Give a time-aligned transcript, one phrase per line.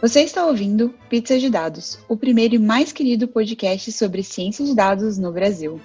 [0.00, 4.74] Você está ouvindo Pizza de Dados, o primeiro e mais querido podcast sobre ciência de
[4.74, 5.78] dados no Brasil.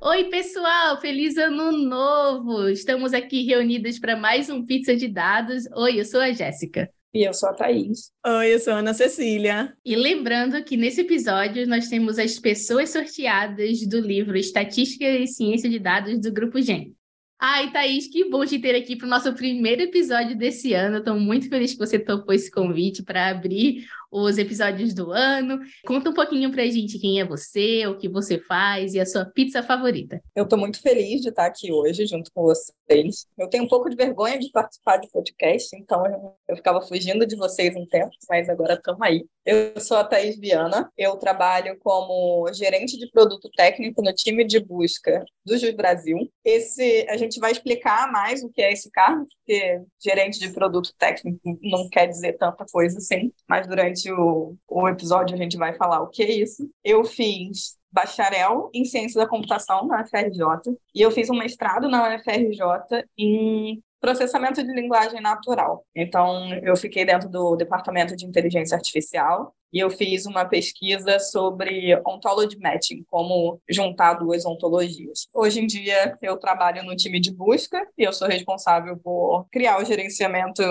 [0.00, 1.00] Oi, pessoal!
[1.00, 2.68] Feliz ano novo!
[2.68, 5.64] Estamos aqui reunidas para mais um Pizza de Dados.
[5.74, 6.88] Oi, eu sou a Jéssica.
[7.12, 8.12] E eu sou a Thaís.
[8.24, 9.74] Oi, eu sou a Ana Cecília.
[9.84, 15.68] E lembrando que nesse episódio nós temos as pessoas sorteadas do livro Estatística e Ciência
[15.68, 16.94] de Dados do Grupo GEM.
[17.42, 20.98] Ai, Thaís, que bom te ter aqui para o nosso primeiro episódio desse ano.
[20.98, 25.60] Estou muito feliz que você topou esse convite para abrir os episódios do ano.
[25.86, 29.06] Conta um pouquinho para a gente quem é você, o que você faz e a
[29.06, 30.20] sua pizza favorita.
[30.34, 33.26] Eu estou muito feliz de estar aqui hoje junto com vocês.
[33.38, 36.02] Eu tenho um pouco de vergonha de participar de podcast, então
[36.48, 39.24] eu ficava fugindo de vocês um tempo, mas agora estamos aí.
[39.44, 44.60] Eu sou a Thaís Viana, eu trabalho como gerente de produto técnico no time de
[44.60, 46.18] busca do Jus Brasil.
[46.44, 50.92] Esse, a gente vai explicar mais o que é esse cargo, porque gerente de produto
[50.98, 55.74] técnico não quer dizer tanta coisa assim, mas durante o, o episódio a gente vai
[55.74, 56.70] falar o que é isso.
[56.84, 62.14] Eu fiz bacharel em ciência da computação na UFRJ e eu fiz um mestrado na
[62.14, 65.84] UFRJ em processamento de linguagem natural.
[65.94, 71.94] Então, eu fiquei dentro do departamento de inteligência artificial e eu fiz uma pesquisa sobre
[72.06, 75.28] ontology matching, como juntar duas ontologias.
[75.32, 79.80] Hoje em dia, eu trabalho no time de busca e eu sou responsável por criar
[79.80, 80.62] o gerenciamento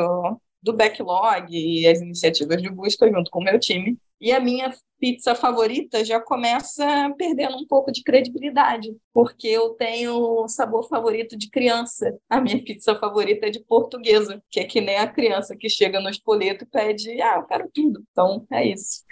[0.61, 3.97] do backlog e as iniciativas de busca junto com o meu time.
[4.21, 6.85] E a minha pizza favorita já começa
[7.17, 12.13] perdendo um pouco de credibilidade, porque eu tenho sabor favorito de criança.
[12.29, 16.01] A minha pizza favorita é de portuguesa, que é que nem a criança que chega
[16.01, 18.03] no espoleto e pede, ah, eu quero tudo.
[18.11, 19.05] Então, é isso.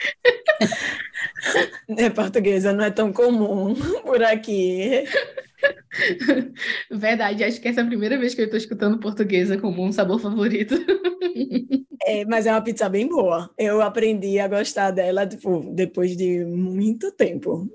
[1.97, 5.05] é, portuguesa não é tão comum por aqui.
[6.91, 9.91] Verdade, acho que essa é a primeira vez que eu estou escutando portuguesa como um
[9.91, 10.75] sabor favorito.
[12.05, 13.49] É, mas é uma pizza bem boa.
[13.57, 17.67] Eu aprendi a gostar dela tipo, depois de muito tempo.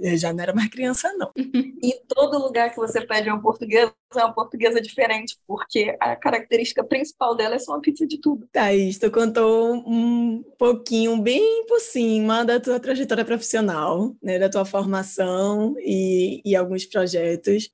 [0.00, 1.30] Eu já não era mais criança, não.
[1.36, 6.82] em todo lugar que você pede uma portuguesa, é uma portuguesa diferente, porque a característica
[6.82, 8.48] principal dela é só uma pizza de tudo.
[8.52, 14.64] Thaís, tu contou um pouquinho, bem por cima, da tua trajetória profissional, né, da tua
[14.64, 17.23] formação e, e alguns projetos,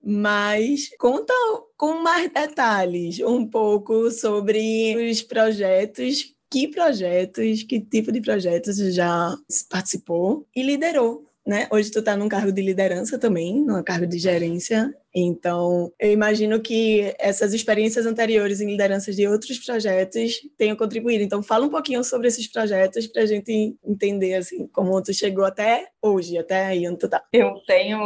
[0.04, 1.34] mas conta
[1.76, 9.36] com mais detalhes um pouco sobre os projetos que projetos, que tipo de projetos já
[9.68, 11.66] participou e liderou né?
[11.70, 14.94] Hoje tu está num cargo de liderança também, num cargo de gerência.
[15.14, 21.24] Então, eu imagino que essas experiências anteriores em lideranças de outros projetos tenham contribuído.
[21.24, 25.44] Então, fala um pouquinho sobre esses projetos para a gente entender assim como tu chegou
[25.44, 27.22] até hoje, até aí onde tu tá.
[27.32, 27.98] Eu tenho,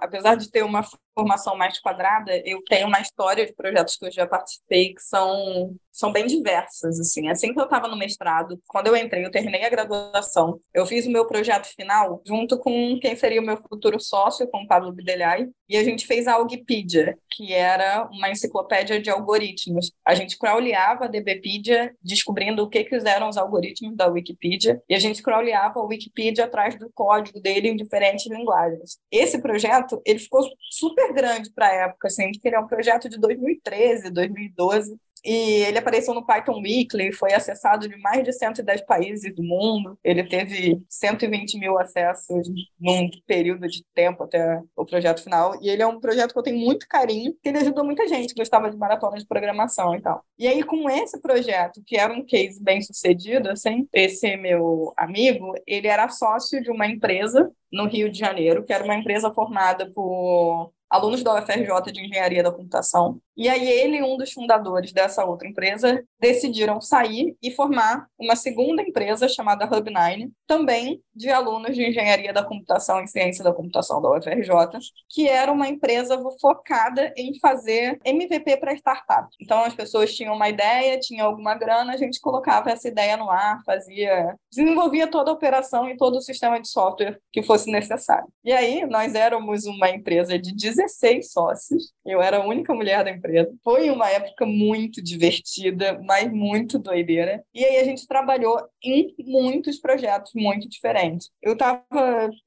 [0.00, 0.82] apesar de ter uma
[1.14, 5.74] formação mais quadrada, eu tenho uma história de projetos que eu já participei que são,
[5.90, 7.28] são bem diversas, assim.
[7.28, 11.06] Assim que eu estava no mestrado, quando eu entrei, eu terminei a graduação, eu fiz
[11.06, 14.92] o meu projeto final junto com quem seria o meu futuro sócio, com o Pablo
[14.92, 19.92] Bidelhai, e a gente fez a Wikipedia, que era uma enciclopédia de algoritmos.
[20.04, 24.94] A gente crawleava a DBpedia, descobrindo o que, que eram os algoritmos da Wikipedia, e
[24.94, 28.98] a gente crawleava a Wikipedia atrás do código dele em diferentes linguagens.
[29.10, 33.08] Esse projeto, ele ficou super grande para a época, assim, que ele é um projeto
[33.08, 38.82] de 2013, 2012, e ele apareceu no Python Weekly, foi acessado de mais de 110
[38.82, 39.98] países do mundo.
[40.02, 42.48] Ele teve 120 mil acessos
[42.80, 45.56] num período de tempo até o projeto final.
[45.62, 48.34] E ele é um projeto que eu tenho muito carinho, que ele ajudou muita gente
[48.34, 50.24] que gostava de maratona de programação e tal.
[50.38, 55.54] E aí, com esse projeto, que era um case bem sucedido, assim, esse meu amigo,
[55.66, 59.90] ele era sócio de uma empresa no Rio de Janeiro, que era uma empresa formada
[59.92, 63.18] por alunos da UFRJ de Engenharia da Computação.
[63.34, 68.36] E aí ele e um dos fundadores dessa outra empresa decidiram sair e formar uma
[68.36, 74.02] segunda empresa chamada Hub9, também de alunos de Engenharia da Computação e Ciência da Computação
[74.02, 79.28] da UFRJ, que era uma empresa focada em fazer MVP para startup.
[79.40, 83.30] Então as pessoas tinham uma ideia, tinham alguma grana, a gente colocava essa ideia no
[83.30, 88.28] ar, fazia, desenvolvia toda a operação e todo o sistema de software que fosse necessário.
[88.44, 93.10] E aí nós éramos uma empresa de 16 sócios, eu era a única mulher da
[93.10, 93.50] empresa.
[93.64, 97.42] Foi uma época muito divertida, mas muito doideira.
[97.54, 101.30] E aí a gente trabalhou em muitos projetos muito diferentes.
[101.40, 101.82] Eu estava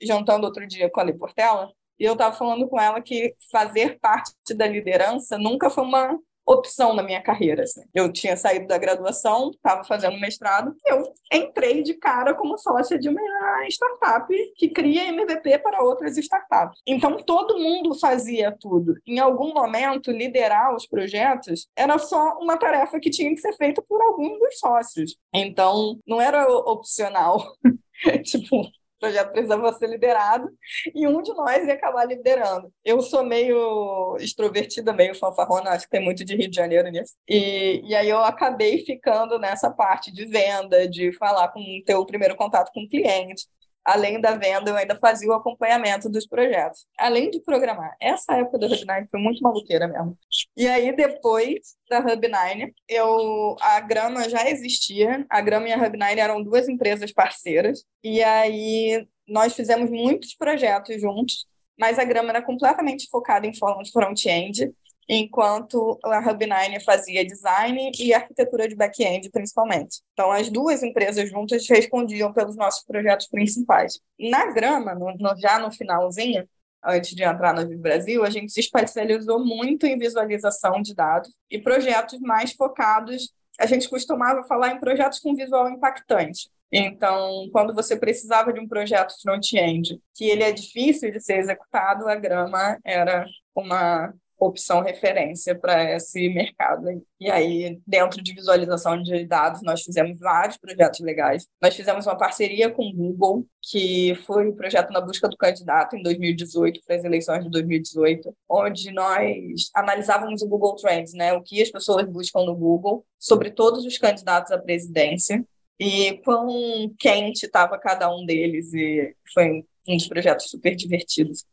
[0.02, 3.98] jantando outro dia com a Lê Portela e eu estava falando com ela que fazer
[4.00, 7.64] parte da liderança nunca foi uma opção na minha carreira.
[7.64, 7.82] Assim.
[7.94, 11.04] Eu tinha saído da graduação, estava fazendo mestrado, eu
[11.34, 13.22] entrei de cara como sócia de uma
[13.68, 16.80] startup que cria MVP para outras startups.
[16.86, 18.96] Então, todo mundo fazia tudo.
[19.08, 23.82] Em algum momento, liderar os projetos era só uma tarefa que tinha que ser feita
[23.82, 25.18] por algum dos sócios.
[25.34, 27.44] Então, não era opcional.
[28.24, 28.70] tipo,
[29.00, 30.50] projeto precisava ser liderado
[30.94, 32.72] e um de nós ia acabar liderando.
[32.84, 37.14] Eu sou meio extrovertida, meio fanfarrona, acho que tem muito de Rio de Janeiro nisso.
[37.28, 42.06] E, e aí eu acabei ficando nessa parte de venda, de falar com ter o
[42.06, 43.46] primeiro contato com o cliente
[43.86, 47.96] além da venda, eu ainda fazia o acompanhamento dos projetos, além de programar.
[48.02, 50.18] Essa época da Hub9 foi muito maluqueira mesmo.
[50.58, 56.18] E aí, depois da Hub9, eu, a Grama já existia, a Grama e a Hub9
[56.18, 61.46] eram duas empresas parceiras, e aí nós fizemos muitos projetos juntos,
[61.80, 64.74] mas a Grama era completamente focada em front-end,
[65.08, 70.02] enquanto a Hub9 fazia design e arquitetura de back-end, principalmente.
[70.14, 74.00] Então, as duas empresas juntas respondiam pelos nossos projetos principais.
[74.20, 76.48] Na Grama, no, no, já no finalzinho,
[76.84, 81.32] antes de entrar na Vivo Brasil, a gente se especializou muito em visualização de dados
[81.50, 83.32] e projetos mais focados.
[83.60, 86.50] A gente costumava falar em projetos com visual impactante.
[86.72, 92.08] Então, quando você precisava de um projeto front-end que ele é difícil de ser executado,
[92.08, 93.26] a Grama era
[93.56, 94.14] uma
[94.48, 96.86] opção referência para esse mercado.
[97.20, 101.48] E aí, dentro de visualização de dados, nós fizemos vários projetos legais.
[101.62, 105.38] Nós fizemos uma parceria com o Google, que foi o um projeto na busca do
[105.38, 111.34] candidato em 2018, para as eleições de 2018, onde nós analisávamos o Google Trends, né,
[111.34, 115.44] o que as pessoas buscam no Google, sobre todos os candidatos à presidência,
[115.80, 121.46] e quão quente estava cada um deles, e foi um dos projetos super divertidos.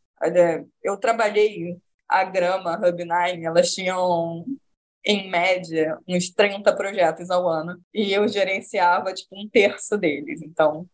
[0.82, 1.76] Eu trabalhei
[2.12, 4.44] a Grama, a Hub9, elas tinham,
[5.04, 7.80] em média, uns 30 projetos ao ano.
[7.92, 10.42] E eu gerenciava, tipo, um terço deles.
[10.42, 10.86] Então,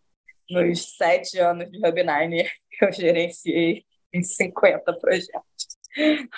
[0.49, 2.47] nos sete anos de Hub9,
[2.81, 3.85] eu gerenciei
[4.23, 5.79] 50 projetos.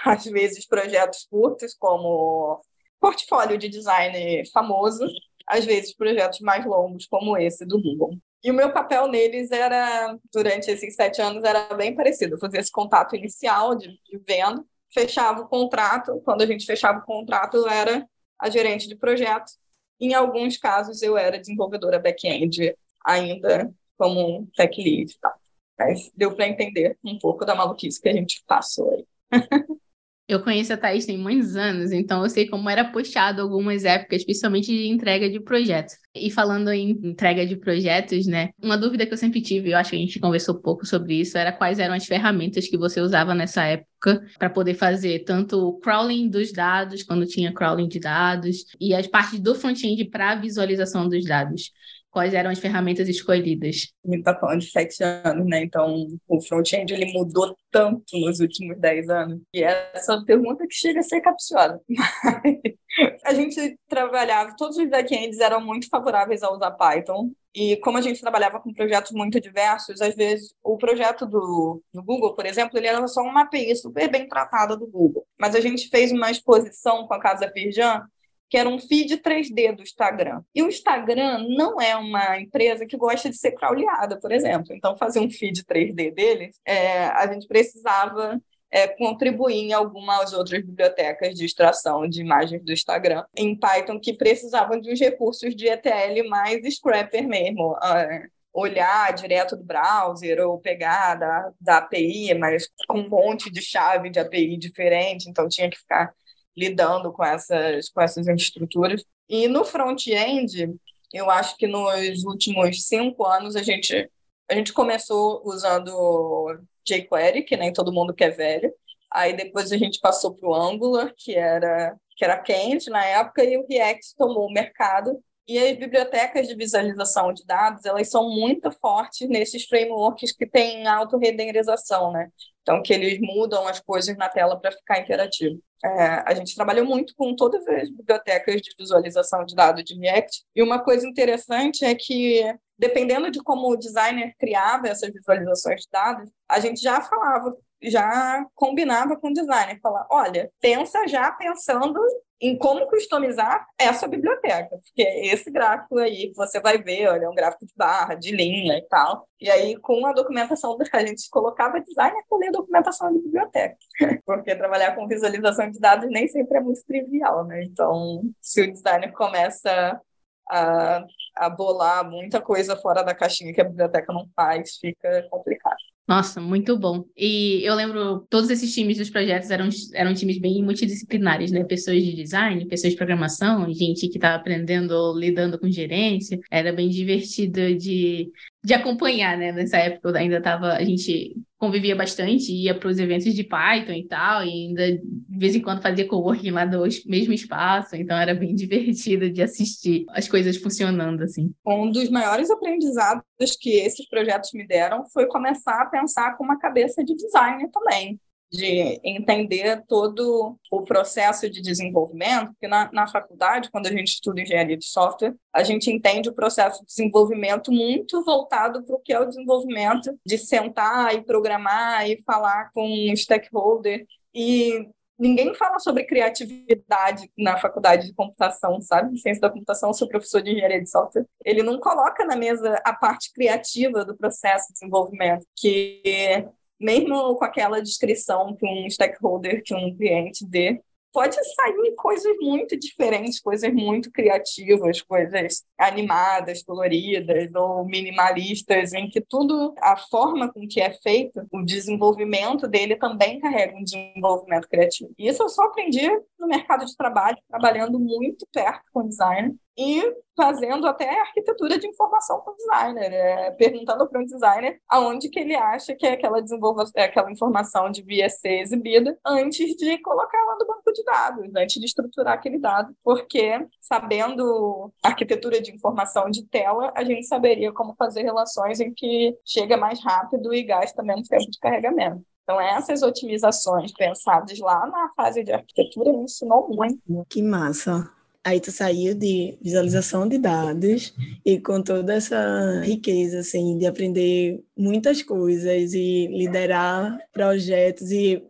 [0.03, 2.63] Às vezes, projetos curtos, como
[2.99, 5.07] portfólio de design famoso,
[5.47, 8.19] às vezes projetos mais longos, como esse do Google.
[8.43, 12.39] E o meu papel neles era, durante esses sete anos, era bem parecido.
[12.39, 16.21] fazer esse contato inicial de, de venda, fechava o contrato.
[16.25, 18.09] Quando a gente fechava o contrato, eu era
[18.39, 19.53] a gerente de projeto.
[20.01, 25.19] Em alguns casos, eu era desenvolvedora back-end, ainda como tech lead.
[25.21, 25.35] Tá?
[25.79, 29.07] Mas deu para entender um pouco da maluquice que a gente passou aí.
[30.31, 34.23] Eu conheço a Thaís tem muitos anos, então eu sei como era puxado algumas épocas,
[34.23, 35.97] principalmente de entrega de projetos.
[36.15, 38.51] E falando em entrega de projetos, né?
[38.63, 41.37] Uma dúvida que eu sempre tive, eu acho que a gente conversou pouco sobre isso,
[41.37, 45.81] era quais eram as ferramentas que você usava nessa época para poder fazer tanto o
[45.81, 51.09] crawling dos dados, quando tinha crawling de dados, e as partes do front-end para visualização
[51.09, 51.73] dos dados
[52.11, 53.93] quais eram as ferramentas escolhidas?
[54.05, 55.63] A gente está falando de sete anos, né?
[55.63, 59.41] Então, o front-end ele mudou tanto nos últimos dez anos.
[59.55, 61.81] E essa uma pergunta que chega a ser capciosa.
[63.25, 67.31] a gente trabalhava, todos os backends eram muito favoráveis a usar Python.
[67.55, 72.03] E como a gente trabalhava com projetos muito diversos, às vezes o projeto do, do
[72.03, 75.27] Google, por exemplo, ele era só uma API super bem tratada do Google.
[75.39, 78.03] Mas a gente fez uma exposição com a Casa Firjan
[78.51, 80.43] que era um feed 3D do Instagram.
[80.53, 84.75] E o Instagram não é uma empresa que gosta de ser crawleada, por exemplo.
[84.75, 90.65] Então, fazer um feed 3D deles, é, a gente precisava é, contribuir em algumas outras
[90.65, 95.69] bibliotecas de extração de imagens do Instagram em Python que precisavam de uns recursos de
[95.69, 97.73] ETL mais scrapper mesmo.
[97.75, 103.63] Uh, olhar direto do browser ou pegar da, da API, mas com um monte de
[103.63, 106.13] chave de API diferente, então tinha que ficar
[106.61, 109.03] lidando com essas, com essas estruturas.
[109.29, 110.75] E no front-end,
[111.13, 114.11] eu acho que nos últimos cinco anos a gente,
[114.49, 118.71] a gente começou usando jQuery, que nem todo mundo quer velho.
[119.11, 123.43] Aí depois a gente passou para o Angular, que era, que era quente na época,
[123.43, 125.19] e o React tomou o mercado.
[125.49, 130.87] E as bibliotecas de visualização de dados, elas são muito fortes nesses frameworks que têm
[130.87, 132.31] autorrenderização, né?
[132.63, 135.61] Então, que eles mudam as coisas na tela para ficar interativo.
[135.85, 140.45] É, a gente trabalhou muito com todas as bibliotecas de visualização de dados de React,
[140.55, 142.45] e uma coisa interessante é que,
[142.79, 148.45] dependendo de como o designer criava essas visualizações de dados, a gente já falava, já
[148.55, 151.99] combinava com o designer, falar, olha, pensa já pensando
[152.41, 157.35] em como customizar essa biblioteca, porque esse gráfico aí você vai ver, olha, é um
[157.35, 159.29] gráfico de barra, de linha e tal.
[159.39, 163.77] E aí, com a documentação, a gente colocava designer para ler a documentação de biblioteca,
[164.25, 167.63] porque trabalhar com visualização de dados nem sempre é muito trivial, né?
[167.65, 170.01] Então, se o designer começa
[170.49, 171.05] a,
[171.37, 175.90] a bolar muita coisa fora da caixinha que a biblioteca não faz, fica complicado.
[176.11, 177.05] Nossa, muito bom.
[177.17, 181.63] E eu lembro, todos esses times dos projetos eram, eram times bem multidisciplinares, né?
[181.63, 186.37] Pessoas de design, pessoas de programação, gente que estava aprendendo ou lidando com gerência.
[186.51, 188.29] Era bem divertido de,
[188.63, 189.53] de acompanhar, né?
[189.53, 193.93] Nessa época eu ainda estava, a gente convivia bastante, ia para os eventos de Python
[193.93, 198.17] e tal, e ainda de vez em quando fazia coworking lá do mesmo espaço, então
[198.17, 201.53] era bem divertido de assistir as coisas funcionando assim.
[201.67, 203.25] Um dos maiores aprendizados
[203.61, 208.19] que esses projetos me deram foi começar a pensar com uma cabeça de designer também
[208.51, 214.41] de entender todo o processo de desenvolvimento, porque na, na faculdade, quando a gente estuda
[214.41, 219.13] engenharia de software, a gente entende o processo de desenvolvimento muito voltado para o que
[219.13, 224.05] é o desenvolvimento de sentar e programar e falar com um stakeholder
[224.35, 224.89] e
[225.21, 229.19] ninguém fala sobre criatividade na faculdade de computação, sabe?
[229.19, 231.27] Ciência da computação, sou professor de engenharia de software.
[231.45, 236.49] Ele não coloca na mesa a parte criativa do processo de desenvolvimento, que
[236.81, 240.81] mesmo com aquela descrição que um stakeholder, que um cliente dê,
[241.13, 249.21] pode sair coisas muito diferentes, coisas muito criativas, coisas animadas, coloridas ou minimalistas, em que
[249.21, 255.13] tudo, a forma com que é feito, o desenvolvimento dele também carrega um desenvolvimento criativo.
[255.19, 256.09] Isso eu só aprendi
[256.39, 260.03] no mercado de trabalho, trabalhando muito perto com design e
[260.37, 265.39] fazendo até arquitetura de informação com o designer, é, perguntando para um designer aonde que
[265.39, 270.67] ele acha que aquela, desenvolva, aquela informação devia ser exibida antes de colocar ela no
[270.67, 276.93] banco de dados, antes de estruturar aquele dado, porque sabendo arquitetura de informação de tela,
[276.95, 281.51] a gente saberia como fazer relações em que chega mais rápido e gasta menos tempo
[281.51, 282.25] de carregamento.
[282.43, 287.01] Então, essas otimizações pensadas lá na fase de arquitetura me ensinou muito.
[287.29, 288.11] Que massa!
[288.43, 294.65] Aí tu saiu de visualização de dados e com toda essa riqueza, assim, de aprender
[294.77, 298.43] muitas coisas e liderar projetos e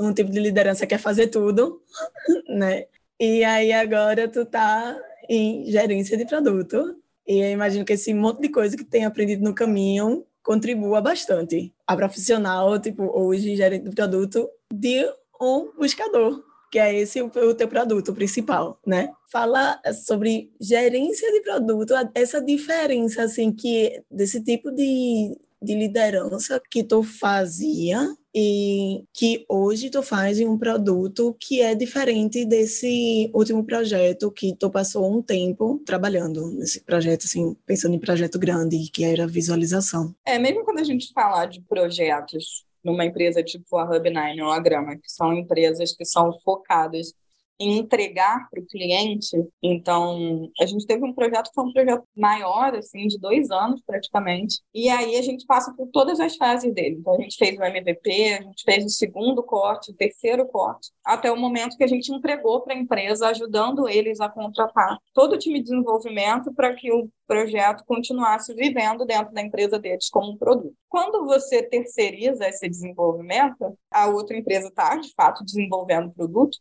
[0.00, 1.80] um tipo de liderança que é fazer tudo,
[2.48, 2.86] né?
[3.20, 4.96] E aí agora tu tá
[5.28, 9.44] em gerência de produto e eu imagino que esse monte de coisa que tem aprendido
[9.44, 11.72] no caminho contribua bastante.
[11.86, 15.04] A profissional, tipo, hoje gerente de produto de
[15.40, 19.10] um buscador, que é esse o, teu produto principal, né?
[19.30, 26.82] Fala sobre gerência de produto, essa diferença, assim, que desse tipo de, de liderança que
[26.82, 27.98] tu fazia
[28.34, 34.54] e que hoje tu faz em um produto que é diferente desse último projeto que
[34.54, 40.14] tu passou um tempo trabalhando nesse projeto, assim, pensando em projeto grande, que era visualização.
[40.24, 44.58] É, mesmo quando a gente fala de projetos numa empresa tipo a Hub9 ou a
[44.58, 47.14] Grama, que são empresas que são focadas
[47.58, 49.36] em entregar para o cliente.
[49.62, 54.60] Então, a gente teve um projeto, foi um projeto maior, assim, de dois anos praticamente.
[54.74, 56.96] E aí a gente passa por todas as fases dele.
[57.00, 60.90] Então, a gente fez o MVP, a gente fez o segundo corte, o terceiro corte,
[61.04, 65.34] até o momento que a gente entregou para a empresa, ajudando eles a contratar todo
[65.34, 70.32] o time de desenvolvimento para que o projeto continuasse vivendo dentro da empresa deles como
[70.32, 70.74] um produto.
[70.88, 76.58] Quando você terceiriza esse desenvolvimento, a outra empresa está, de fato, desenvolvendo o produto,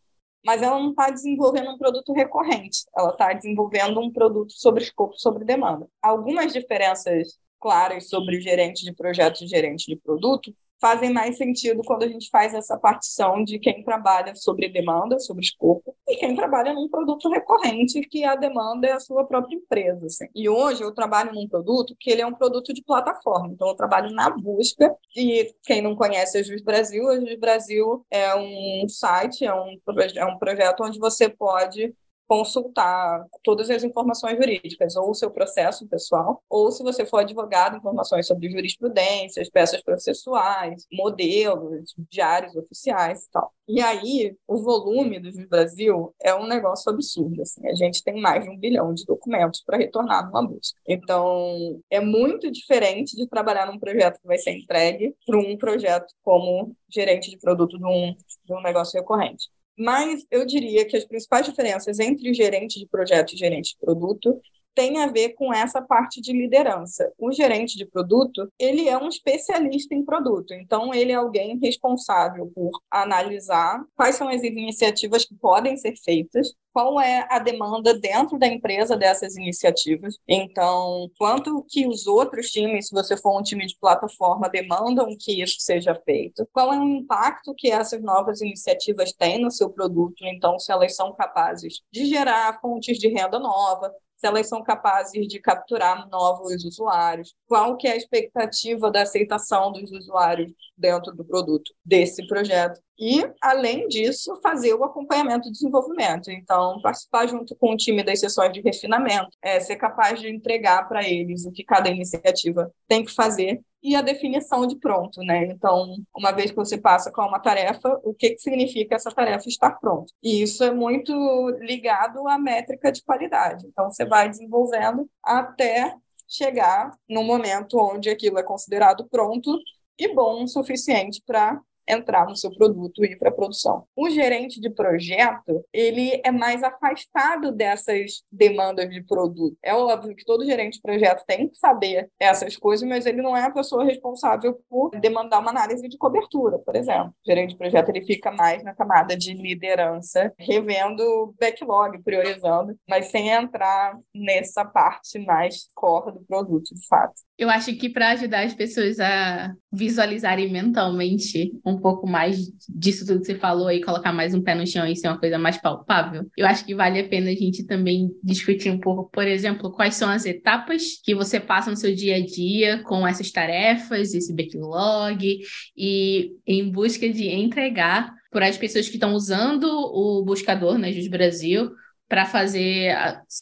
[0.48, 5.20] mas ela não está desenvolvendo um produto recorrente, ela está desenvolvendo um produto sobre escopo,
[5.20, 5.89] sobre demanda.
[6.01, 12.03] Algumas diferenças claras sobre gerente de projeto e gerente de produto fazem mais sentido quando
[12.03, 16.74] a gente faz essa partição de quem trabalha sobre demanda, sobre escopo, e quem trabalha
[16.74, 20.05] num produto recorrente, que a demanda é a sua própria empresa.
[20.05, 20.27] Assim.
[20.36, 23.75] E hoje eu trabalho num produto que ele é um produto de plataforma, então eu
[23.75, 28.88] trabalho na busca, e quem não conhece a Juiz Brasil, a Juiz Brasil é um
[28.88, 29.77] site, é um,
[30.15, 31.93] é um projeto onde você pode
[32.27, 37.77] consultar todas as informações jurídicas, ou o seu processo pessoal, ou se você for advogado,
[37.77, 43.53] informações sobre jurisprudência, peças processuais, modelos, diários oficiais e tal.
[43.67, 47.41] E aí, o volume do Brasil é um negócio absurdo.
[47.41, 47.67] Assim.
[47.67, 50.79] A gente tem mais de um bilhão de documentos para retornar numa busca.
[50.88, 56.13] Então, é muito diferente de trabalhar num projeto que vai ser entregue para um projeto
[56.24, 58.15] como gerente de produto de um,
[58.46, 59.50] de um negócio recorrente.
[59.77, 64.41] Mas eu diria que as principais diferenças entre gerente de projeto e gerente de produto
[64.77, 67.12] tem a ver com essa parte de liderança.
[67.17, 72.51] O gerente de produto, ele é um especialista em produto, então ele é alguém responsável
[72.53, 78.38] por analisar quais são as iniciativas que podem ser feitas, qual é a demanda dentro
[78.38, 80.19] da empresa dessas iniciativas.
[80.27, 85.41] Então, quanto que os outros times, se você for um time de plataforma, demandam que
[85.41, 86.48] isso seja feito?
[86.53, 90.24] Qual é o impacto que essas novas iniciativas têm no seu produto?
[90.24, 95.27] Então, se elas são capazes de gerar fontes de renda nova, se elas são capazes
[95.27, 101.24] de capturar novos usuários, qual que é a expectativa da aceitação dos usuários dentro do
[101.24, 102.81] produto desse projeto.
[103.00, 106.32] E, além disso, fazer o acompanhamento do desenvolvimento.
[106.32, 110.88] Então, participar junto com o time das sessões de refinamento, é, ser capaz de entregar
[110.88, 115.46] para eles o que cada iniciativa tem que fazer e a definição de pronto, né?
[115.46, 119.48] Então, uma vez que você passa com uma tarefa, o que, que significa essa tarefa
[119.48, 120.12] estar pronta?
[120.22, 121.13] E isso é muito
[121.62, 123.68] ligado à métrica de qualidade.
[123.68, 125.96] Então, você vai desenvolvendo até
[126.27, 129.58] chegar no momento onde aquilo é considerado pronto
[129.98, 133.86] e bom o suficiente para entrar no seu produto e ir para a produção.
[133.96, 139.58] O gerente de projeto, ele é mais afastado dessas demandas de produto.
[139.63, 143.36] É óbvio que todo gerente de projeto tem que saber essas coisas, mas ele não
[143.36, 147.13] é a pessoa responsável por demandar uma análise de cobertura, por exemplo.
[147.25, 153.08] O gerente de projeto ele fica mais na camada de liderança, revendo backlog, priorizando, mas
[153.08, 157.13] sem entrar nessa parte mais core do produto, de fato.
[157.38, 163.19] Eu acho que para ajudar as pessoas a visualizarem mentalmente um pouco mais disso tudo
[163.19, 165.57] que você falou e colocar mais um pé no chão e ser uma coisa mais
[165.57, 169.72] palpável, eu acho que vale a pena a gente também discutir um pouco, por exemplo,
[169.72, 174.13] quais são as etapas que você passa no seu dia a dia com essas tarefas,
[174.13, 175.39] esse backlog
[175.75, 181.07] e em busca de entregar para as pessoas que estão usando o buscador, né, Jus
[181.07, 181.72] Brasil,
[182.07, 182.96] para fazer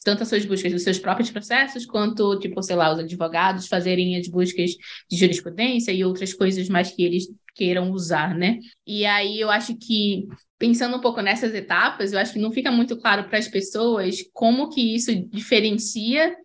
[0.04, 4.18] tanto as suas buscas dos seus próprios processos, quanto, tipo, sei lá, os advogados fazerem
[4.18, 4.72] as buscas
[5.10, 8.60] de jurisprudência e outras coisas mais que eles queiram usar, né?
[8.86, 10.28] E aí eu acho que,
[10.60, 14.18] pensando um pouco nessas etapas, eu acho que não fica muito claro para as pessoas
[14.34, 16.36] como que isso diferencia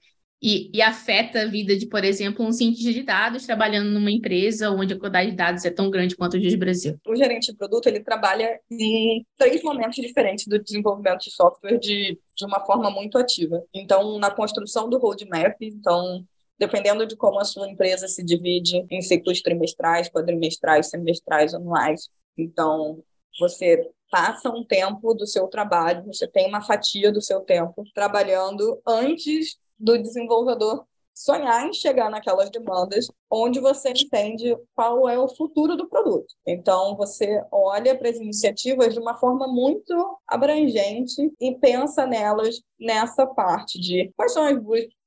[0.43, 4.71] e, e, afeta a vida de, por exemplo, um cientista de dados trabalhando numa empresa
[4.71, 6.99] onde a quantidade de dados é tão grande quanto o de Brasil?
[7.07, 12.19] O gerente de produto ele trabalha em três momentos diferentes do desenvolvimento de software de,
[12.35, 13.63] de uma forma muito ativa.
[13.75, 16.25] Então, na construção do roadmap, então
[16.61, 22.11] dependendo de como a sua empresa se divide em ciclos trimestrais, quadrimestrais, semestrais, anuais.
[22.37, 23.03] Então,
[23.41, 28.79] você passa um tempo do seu trabalho, você tem uma fatia do seu tempo trabalhando
[28.87, 35.77] antes do desenvolvedor sonhar em chegar naquelas demandas onde você entende qual é o futuro
[35.77, 36.35] do produto.
[36.47, 43.27] Então, você olha para as iniciativas de uma forma muito abrangente e pensa nelas nessa
[43.27, 44.59] parte de quais são as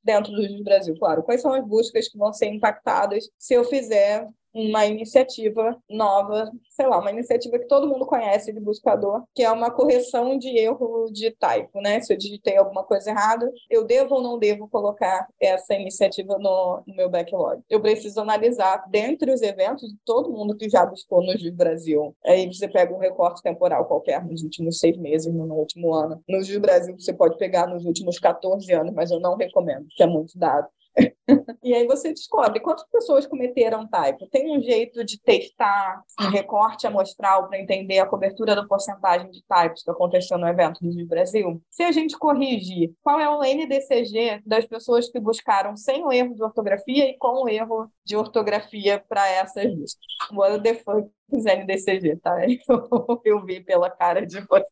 [0.03, 4.27] dentro do Brasil, claro, quais são as buscas que vão ser impactadas se eu fizer
[4.53, 9.51] uma iniciativa nova, sei lá, uma iniciativa que todo mundo conhece de buscador, que é
[9.51, 11.99] uma correção de erro de typo, né?
[12.01, 16.83] Se eu digitei alguma coisa errada, eu devo ou não devo colocar essa iniciativa no,
[16.85, 17.61] no meu backlog?
[17.69, 22.15] Eu preciso analisar dentre os eventos de todo mundo que já buscou no Gil Brasil.
[22.25, 26.21] Aí você pega um recorte temporal qualquer nos últimos seis meses, no último ano.
[26.27, 30.03] No Gil Brasil você pode pegar nos últimos 14 anos, mas eu não recomendo, que
[30.03, 30.67] é muito dado
[31.63, 34.27] e aí você descobre quantas pessoas cometeram typo.
[34.27, 39.41] Tem um jeito de testar um recorte amostral para entender a cobertura da porcentagem de
[39.43, 41.61] typos que aconteceu no evento do Brasil?
[41.69, 46.35] Se a gente corrigir qual é o NDCG das pessoas que buscaram sem o erro
[46.35, 50.05] de ortografia e com o erro de ortografia para essas listas?
[50.31, 52.37] What the fuck NDCG, tá?
[53.25, 54.65] Eu vi pela cara de você.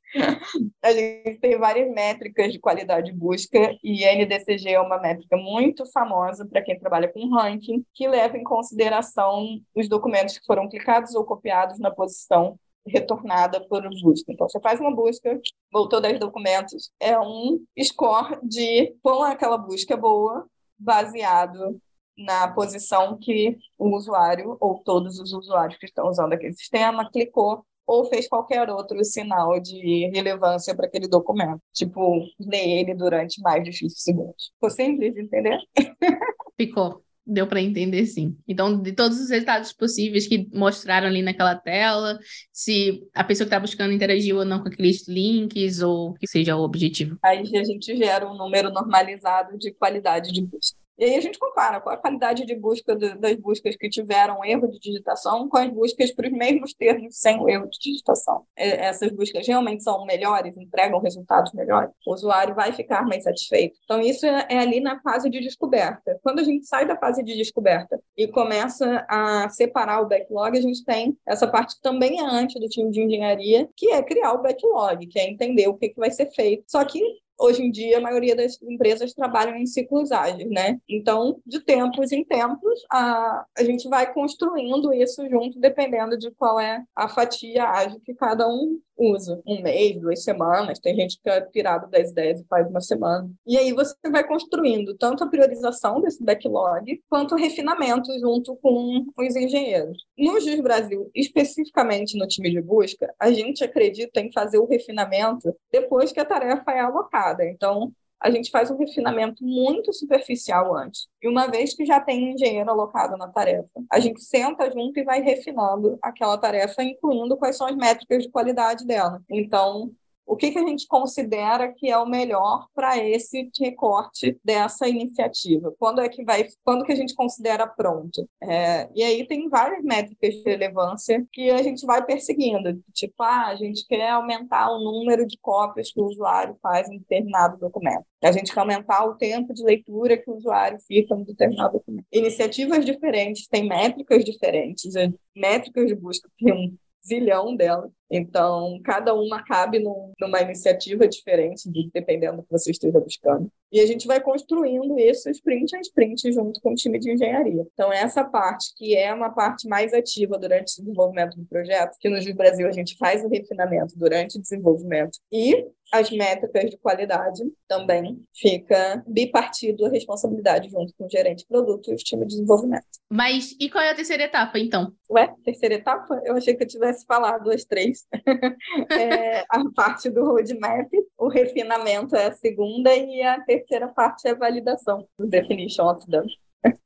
[0.84, 5.86] A gente tem várias métricas de qualidade de busca e NDCG é uma métrica muito
[5.92, 11.16] famosa para quem trabalha com ranking, que leva em consideração os documentos que foram clicados
[11.16, 14.32] ou copiados na posição retornada por busca.
[14.32, 15.40] Então, você faz uma busca,
[15.72, 21.80] voltou 10 documentos, é um score de quão aquela busca é boa, baseado
[22.18, 27.66] na posição que o usuário ou todos os usuários que estão usando aquele sistema clicou
[27.86, 33.64] ou fez qualquer outro sinal de relevância para aquele documento, tipo ler ele durante mais
[33.64, 34.52] de X segundos.
[34.54, 35.58] Ficou simples de entender?
[36.58, 37.04] Ficou.
[37.26, 38.36] Deu para entender, sim.
[38.48, 42.20] Então, de todos os resultados possíveis que mostraram ali naquela tela,
[42.52, 46.58] se a pessoa que está buscando interagiu ou não com aqueles links, ou que seja
[46.58, 47.18] o objetivo.
[47.24, 50.81] Aí a gente gera um número normalizado de qualidade de busca.
[50.98, 54.68] E aí a gente compara qual a qualidade de busca das buscas que tiveram erro
[54.68, 58.46] de digitação com as buscas para os mesmos termos sem o erro de digitação.
[58.56, 63.80] Essas buscas realmente são melhores, entregam resultados melhores, o usuário vai ficar mais satisfeito.
[63.84, 66.20] Então, isso é, é ali na fase de descoberta.
[66.22, 70.62] Quando a gente sai da fase de descoberta e começa a separar o backlog, a
[70.62, 74.42] gente tem essa parte também é antes do time de engenharia, que é criar o
[74.42, 76.64] backlog, que é entender o que, que vai ser feito.
[76.68, 77.02] Só que
[77.42, 80.80] hoje em dia a maioria das empresas trabalham em ciclos ágeis, né?
[80.88, 86.60] Então, de tempos em tempos, a, a gente vai construindo isso junto, dependendo de qual
[86.60, 89.42] é a fatia ágil que cada um usa.
[89.46, 93.30] Um mês, duas semanas, tem gente que é pirado das ideias e faz uma semana.
[93.48, 99.06] E aí você vai construindo tanto a priorização desse backlog, quanto o refinamento junto com
[99.18, 100.06] os engenheiros.
[100.18, 105.56] No Jus Brasil, especificamente no time de busca, a gente acredita em fazer o refinamento
[105.72, 107.44] depois que a tarefa é alocada.
[107.46, 111.08] Então, a gente faz um refinamento muito superficial antes.
[111.22, 115.00] E uma vez que já tem um engenheiro alocado na tarefa, a gente senta junto
[115.00, 119.22] e vai refinando aquela tarefa, incluindo quais são as métricas de qualidade dela.
[119.30, 119.92] Então,
[120.32, 125.76] o que, que a gente considera que é o melhor para esse recorte dessa iniciativa?
[125.78, 128.26] Quando é que vai, quando que a gente considera pronto?
[128.42, 133.48] É, e aí tem várias métricas de relevância que a gente vai perseguindo, tipo, ah,
[133.48, 138.06] a gente quer aumentar o número de cópias que o usuário faz em determinado documento.
[138.24, 142.06] A gente quer aumentar o tempo de leitura que o usuário fica em determinado documento.
[142.10, 144.94] Iniciativas diferentes têm métricas diferentes,
[145.36, 147.92] métricas de busca tem um zilhão delas.
[148.12, 153.50] Então, cada uma cabe num, numa iniciativa diferente, dependendo do que você esteja buscando.
[153.72, 157.66] E a gente vai construindo isso sprint a sprint junto com o time de engenharia.
[157.74, 162.10] Então, essa parte, que é uma parte mais ativa durante o desenvolvimento do projeto, que
[162.10, 167.44] no Brasil a gente faz o refinamento durante o desenvolvimento, e as métricas de qualidade
[167.68, 172.36] também fica bipartido a responsabilidade junto com o gerente de produto e o time de
[172.36, 172.86] desenvolvimento.
[173.10, 174.94] Mas e qual é a terceira etapa, então?
[175.10, 176.22] Ué, terceira etapa?
[176.24, 178.01] Eu achei que eu tivesse falado as três.
[178.92, 184.32] é, a parte do roadmap, o refinamento é a segunda e a terceira parte é
[184.32, 186.26] a validação, o definition of them.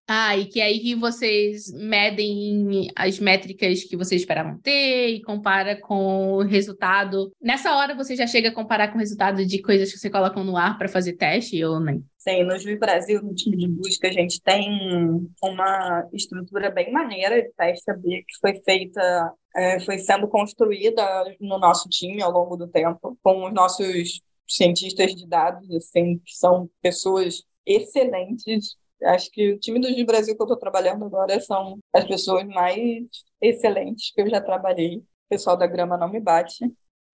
[0.07, 5.79] Ah, e que aí que vocês medem as métricas que vocês esperavam ter e compara
[5.81, 7.31] com o resultado.
[7.41, 10.41] Nessa hora você já chega a comparar com o resultado de coisas que você coloca
[10.43, 12.05] no ar para fazer teste ou nem?
[12.19, 17.41] Sim, no Juiz Brasil, no time de busca, a gente tem uma estrutura bem maneira
[17.41, 21.03] de teste que foi feita, é, foi sendo construída
[21.39, 26.35] no nosso time ao longo do tempo, com os nossos cientistas de dados, assim, que
[26.35, 31.77] são pessoas excelentes Acho que o time do Brasil que eu estou trabalhando agora são
[31.93, 33.03] as pessoas mais
[33.41, 34.97] excelentes que eu já trabalhei.
[34.97, 36.59] O pessoal da grama não me bate.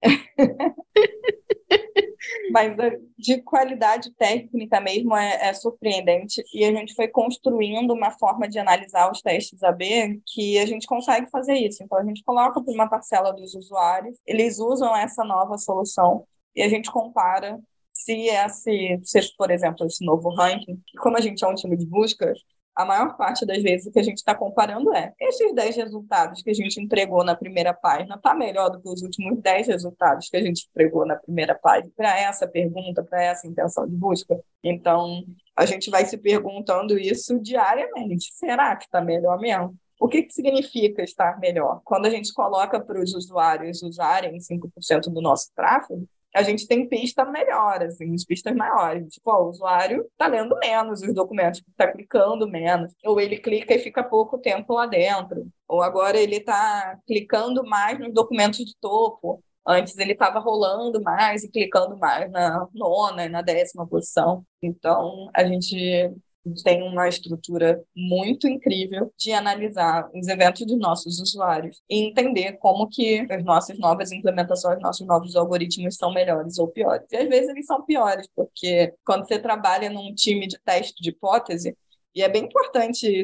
[2.52, 2.76] Mas
[3.18, 6.44] de qualidade técnica mesmo é, é, surpreendente.
[6.54, 10.86] E a gente foi construindo uma forma de analisar os testes AB que a gente
[10.86, 11.84] consegue fazer isso.
[11.84, 16.62] Então, a gente coloca para uma parcela dos usuários, eles usam essa nova solução e
[16.62, 17.60] a gente compara
[18.04, 21.86] se esse, se, por exemplo, esse novo ranking, como a gente é um time de
[21.86, 22.34] busca,
[22.76, 26.42] a maior parte das vezes o que a gente está comparando é esses 10 resultados
[26.42, 30.30] que a gente entregou na primeira página está melhor do que os últimos 10 resultados
[30.30, 34.40] que a gente entregou na primeira página para essa pergunta, para essa intenção de busca.
[34.64, 35.24] Então,
[35.56, 38.30] a gente vai se perguntando isso diariamente.
[38.34, 39.76] Será que está melhor mesmo?
[40.00, 41.82] O que, que significa estar melhor?
[41.84, 46.88] Quando a gente coloca para os usuários usarem 5% do nosso tráfego, a gente tem
[46.88, 49.14] pista melhor, assim, pistas maiores.
[49.14, 53.74] Tipo, ó, o usuário está lendo menos os documentos, está clicando menos, ou ele clica
[53.74, 58.76] e fica pouco tempo lá dentro, ou agora ele está clicando mais nos documentos de
[58.80, 59.44] topo.
[59.68, 64.44] Antes ele estava rolando mais e clicando mais na nona e na décima posição.
[64.62, 66.12] Então, a gente
[66.64, 72.88] tem uma estrutura muito incrível de analisar os eventos dos nossos usuários e entender como
[72.90, 77.06] que as nossas novas implementações, nossos novos algoritmos são melhores ou piores.
[77.12, 81.10] E às vezes eles são piores, porque quando você trabalha num time de teste de
[81.10, 81.78] hipótese,
[82.16, 83.24] e é bem importante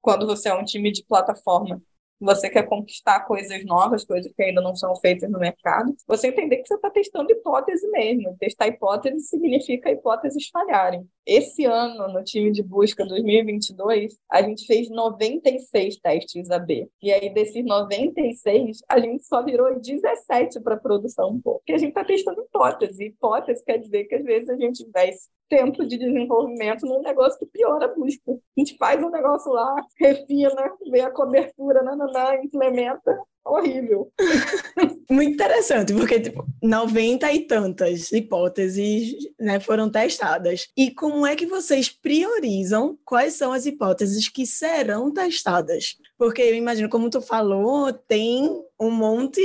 [0.00, 1.80] quando você é um time de plataforma,
[2.20, 6.58] você quer conquistar coisas novas, coisas que ainda não são feitas no mercado, você entender
[6.58, 8.36] que você está testando hipótese mesmo.
[8.38, 11.06] Testar hipótese significa hipóteses falharem.
[11.26, 16.88] Esse ano, no time de busca 2022, a gente fez 96 testes AB.
[17.02, 22.04] E aí, desses 96, a gente só virou 17 para produção, porque a gente está
[22.04, 23.06] testando hipótese.
[23.06, 27.46] Hipótese quer dizer que às vezes a gente investe tempo de desenvolvimento num negócio que
[27.46, 28.32] piora a busca.
[28.32, 31.82] A gente faz um negócio lá, refina, vê a cobertura,
[32.42, 34.10] implementa, horrível.
[35.10, 40.68] Muito interessante, porque tipo, 90 e tantas hipóteses né, foram testadas.
[40.76, 45.96] E como é que vocês priorizam quais são as hipóteses que serão testadas?
[46.16, 48.48] Porque eu imagino, como tu falou, tem
[48.80, 49.40] um monte,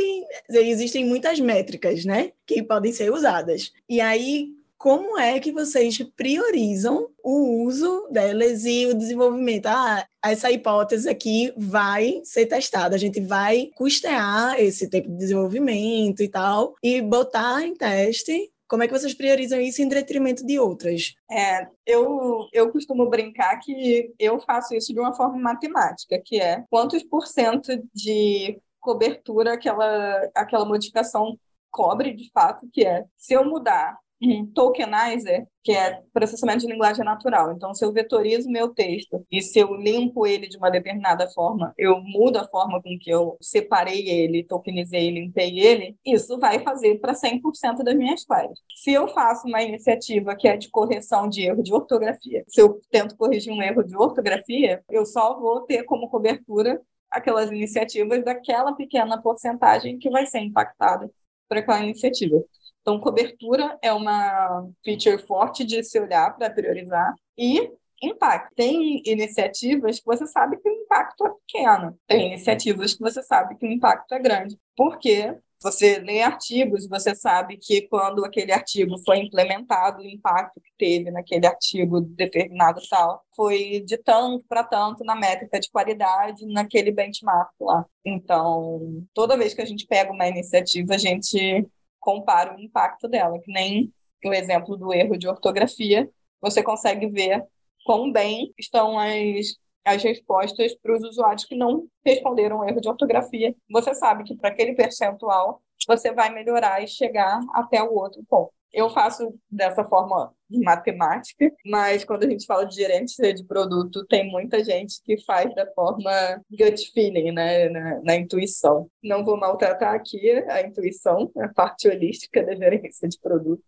[0.49, 3.71] existem muitas métricas, né, que podem ser usadas.
[3.88, 4.49] E aí,
[4.80, 9.65] como é que vocês priorizam o uso delas e o desenvolvimento?
[9.65, 16.24] Ah, essa hipótese aqui vai ser testada, a gente vai custear esse tempo de desenvolvimento
[16.24, 20.60] e tal, e botar em teste como é que vocês priorizam isso em detrimento de
[20.60, 21.15] outras?
[21.30, 26.63] É, eu, eu costumo brincar que eu faço isso de uma forma matemática, que é
[26.70, 31.36] quantos por cento de cobertura aquela, aquela modificação
[31.72, 37.05] cobre de fato, que é se eu mudar um tokenizer, que é processamento de linguagem
[37.05, 37.53] natural.
[37.53, 41.73] Então, se eu vetorizo meu texto e se eu limpo ele de uma determinada forma,
[41.77, 46.99] eu mudo a forma com que eu separei ele, tokenizei, limpei ele, isso vai fazer
[46.99, 48.60] para 100% das minhas queries.
[48.75, 52.79] Se eu faço uma iniciativa que é de correção de erro de ortografia, se eu
[52.91, 58.73] tento corrigir um erro de ortografia, eu só vou ter como cobertura aquelas iniciativas daquela
[58.73, 61.10] pequena porcentagem que vai ser impactada
[61.47, 62.43] por aquela iniciativa.
[62.89, 67.13] Então, cobertura é uma feature forte de se olhar para priorizar.
[67.38, 67.71] E
[68.02, 68.56] impacto.
[68.56, 71.99] Tem iniciativas que você sabe que o impacto é pequeno.
[72.08, 74.58] Tem iniciativas que você sabe que o impacto é grande.
[74.75, 75.38] Por quê?
[75.62, 81.12] Você lê artigos, você sabe que quando aquele artigo foi implementado, o impacto que teve
[81.12, 87.52] naquele artigo determinado tal foi de tanto para tanto na métrica de qualidade naquele benchmark
[87.60, 87.86] lá.
[88.06, 91.67] Então, toda vez que a gente pega uma iniciativa, a gente
[91.99, 93.93] compara o impacto dela, que nem
[94.25, 96.09] o exemplo do erro de ortografia,
[96.41, 97.45] você consegue ver
[97.85, 102.89] quão bem estão as, as respostas para os usuários que não responderam o erro de
[102.89, 103.55] ortografia.
[103.69, 108.51] Você sabe que para aquele percentual você vai melhorar e chegar até o outro ponto.
[108.71, 114.29] Eu faço dessa forma matemática, mas quando a gente fala de gerente de produto, tem
[114.29, 116.12] muita gente que faz da forma
[116.51, 118.89] gut feeling, né, na, na intuição.
[119.03, 123.63] Não vou maltratar aqui a intuição, a parte holística da gerência de produto.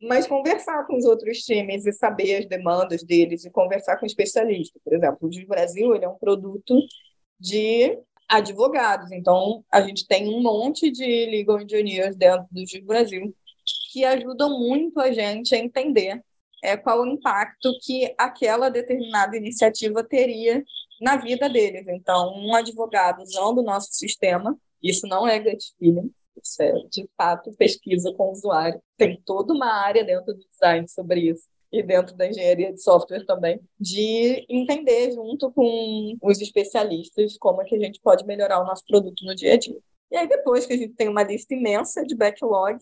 [0.00, 4.80] mas conversar com os outros times e saber as demandas deles e conversar com especialistas.
[4.82, 6.78] Por exemplo, o Brasil ele é um produto
[7.38, 13.34] de advogados, então a gente tem um monte de legal engineers dentro do Brasil
[13.92, 16.22] que ajudam muito a gente a entender
[16.62, 20.64] é, qual o impacto que aquela determinada iniciativa teria
[21.00, 21.86] na vida deles.
[21.88, 27.08] Então, um advogado usando o nosso sistema, isso não é gut feeling, isso é, de
[27.16, 28.80] fato, pesquisa com o usuário.
[28.96, 33.26] Tem toda uma área dentro do design sobre isso e dentro da engenharia de software
[33.26, 38.66] também, de entender junto com os especialistas como é que a gente pode melhorar o
[38.66, 39.78] nosso produto no dia a dia.
[40.10, 42.78] E aí, depois que a gente tem uma lista imensa de backlog,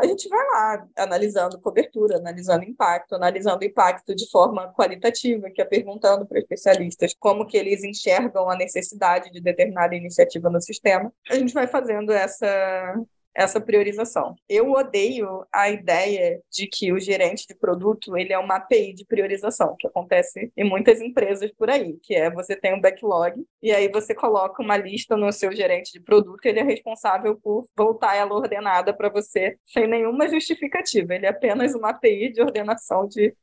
[0.00, 5.64] a gente vai lá analisando cobertura, analisando impacto, analisando impacto de forma qualitativa, que é
[5.64, 11.12] perguntando para especialistas como que eles enxergam a necessidade de determinada iniciativa no sistema.
[11.28, 12.94] A gente vai fazendo essa
[13.34, 14.34] essa priorização.
[14.48, 19.04] Eu odeio a ideia de que o gerente de produto ele é uma API de
[19.04, 23.72] priorização, que acontece em muitas empresas por aí, que é você tem um backlog e
[23.72, 28.16] aí você coloca uma lista no seu gerente de produto, ele é responsável por voltar
[28.16, 31.14] ela ordenada para você sem nenhuma justificativa.
[31.14, 33.34] Ele é apenas uma API de ordenação de,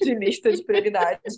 [0.00, 1.36] de lista de prioridades.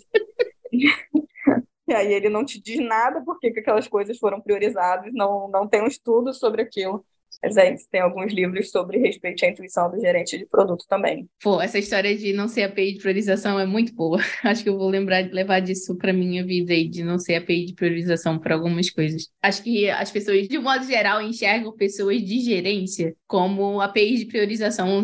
[1.87, 5.65] E aí ele não te diz nada porque que aquelas coisas foram priorizadas, não, não
[5.65, 7.05] tem um estudo sobre aquilo.
[7.41, 11.29] Mas é tem alguns livros sobre respeito à intuição do gerente de produto também.
[11.41, 14.19] Pô, essa história de não ser API de priorização é muito boa.
[14.43, 17.35] Acho que eu vou lembrar de levar disso para minha vida e de não ser
[17.35, 19.29] API de priorização para algumas coisas.
[19.41, 24.97] Acho que as pessoas, de modo geral, enxergam pessoas de gerência como API de priorização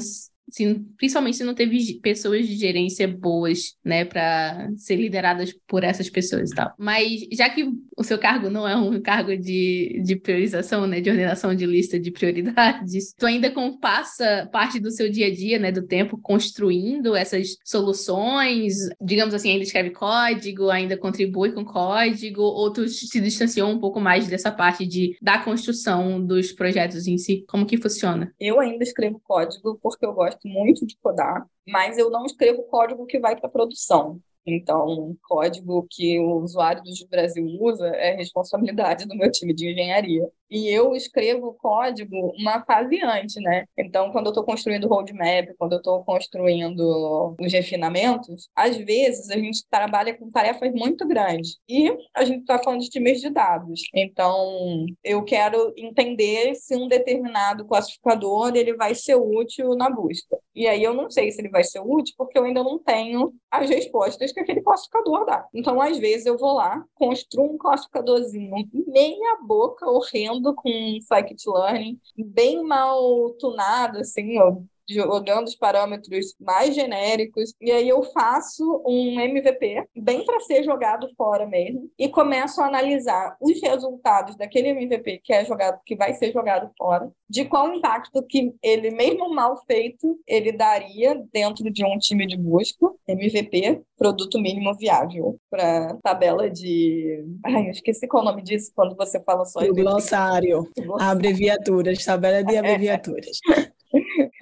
[0.49, 6.09] se, principalmente se não teve pessoas de gerência boas, né, para ser lideradas por essas
[6.09, 6.73] pessoas e tal.
[6.77, 11.09] Mas já que o seu cargo não é um cargo de, de priorização, né, de
[11.09, 13.51] ordenação de lista de prioridades, tu ainda
[13.81, 19.51] passa parte do seu dia a dia, né, do tempo construindo essas soluções, digamos assim,
[19.51, 24.51] ainda escreve código, ainda contribui com código, ou tu se distanciou um pouco mais dessa
[24.51, 27.43] parte de da construção dos projetos em si?
[27.47, 28.33] Como que funciona?
[28.39, 32.63] Eu ainda escrevo código porque eu gosto gosto muito de codar, mas eu não escrevo
[32.63, 34.19] código que vai para produção.
[34.45, 40.27] Então, código que o usuário do Brasil usa é responsabilidade do meu time de engenharia.
[40.49, 43.65] E eu escrevo código uma fase antes, né?
[43.75, 49.37] Então, quando eu estou construindo roadmap, quando eu estou construindo os refinamentos, às vezes a
[49.37, 51.57] gente trabalha com tarefas muito grandes.
[51.67, 53.81] E a gente está falando de times de dados.
[53.95, 60.37] Então, eu quero entender se um determinado classificador ele vai ser útil na busca.
[60.53, 63.33] E aí eu não sei se ele vai ser útil porque eu ainda não tenho
[63.49, 65.47] as respostas que aquele classificador dá.
[65.53, 68.53] Então, às vezes, eu vou lá, construo um classificadorzinho
[68.87, 70.69] meia boca, horrendo, com
[71.01, 74.57] scikit-learning, bem mal tunado, assim, ó,
[74.89, 81.07] jogando os parâmetros mais genéricos, e aí eu faço um MVP, bem para ser jogado
[81.17, 86.13] fora mesmo, e começo a analisar os resultados daquele MVP que é jogado, que vai
[86.13, 91.83] ser jogado fora, de qual impacto que ele, mesmo mal feito, ele daria dentro de
[91.85, 97.23] um time de busca, MVP, produto mínimo viável, para tabela de.
[97.45, 99.59] Ai, eu esqueci qual é o nome disso quando você fala só.
[99.61, 100.69] O glossário,
[100.99, 103.39] abreviaturas, tabela de abreviaturas.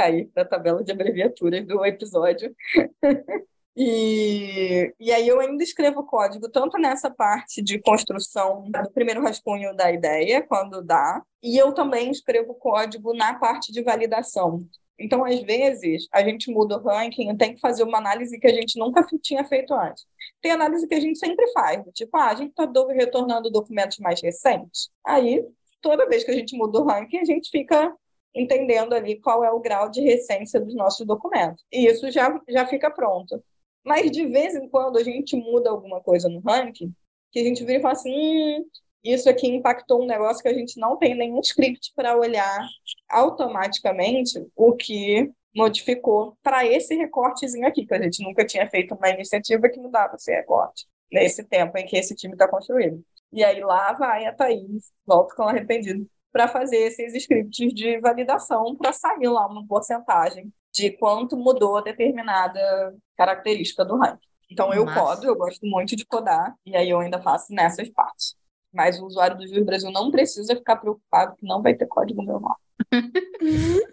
[0.01, 2.55] Cair para a tabela de abreviaturas do episódio.
[3.73, 9.73] E, e aí eu ainda escrevo código tanto nessa parte de construção do primeiro rascunho
[9.73, 14.67] da ideia, quando dá, e eu também escrevo código na parte de validação.
[14.99, 18.53] Então, às vezes, a gente muda o ranking tem que fazer uma análise que a
[18.53, 20.05] gente nunca tinha feito antes.
[20.41, 24.21] Tem análise que a gente sempre faz, tipo, ah, a gente está retornando documentos mais
[24.21, 24.89] recentes.
[25.07, 25.41] Aí,
[25.81, 27.95] toda vez que a gente muda o ranking, a gente fica
[28.33, 31.63] entendendo ali qual é o grau de recência dos nossos documentos.
[31.71, 33.43] E isso já, já fica pronto.
[33.83, 36.93] Mas de vez em quando a gente muda alguma coisa no ranking,
[37.31, 38.65] que a gente vira e fala assim, hum,
[39.03, 42.67] isso aqui impactou um negócio que a gente não tem nenhum script para olhar
[43.09, 49.09] automaticamente o que modificou para esse recortezinho aqui, que a gente nunca tinha feito uma
[49.09, 53.03] iniciativa que mudava esse recorte, nesse tempo em que esse time está construído.
[53.33, 58.75] E aí lá vai a Thaís, volta com arrependido para fazer esses scripts de validação
[58.75, 64.27] para sair lá uma porcentagem de quanto mudou determinada característica do ranking.
[64.49, 68.35] Então eu codo, eu gosto muito de codar, e aí eu ainda faço nessas partes.
[68.73, 72.23] Mas o usuário do Jus Brasil não precisa ficar preocupado que não vai ter código
[72.23, 72.55] meu nome.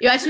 [0.00, 0.28] eu acho,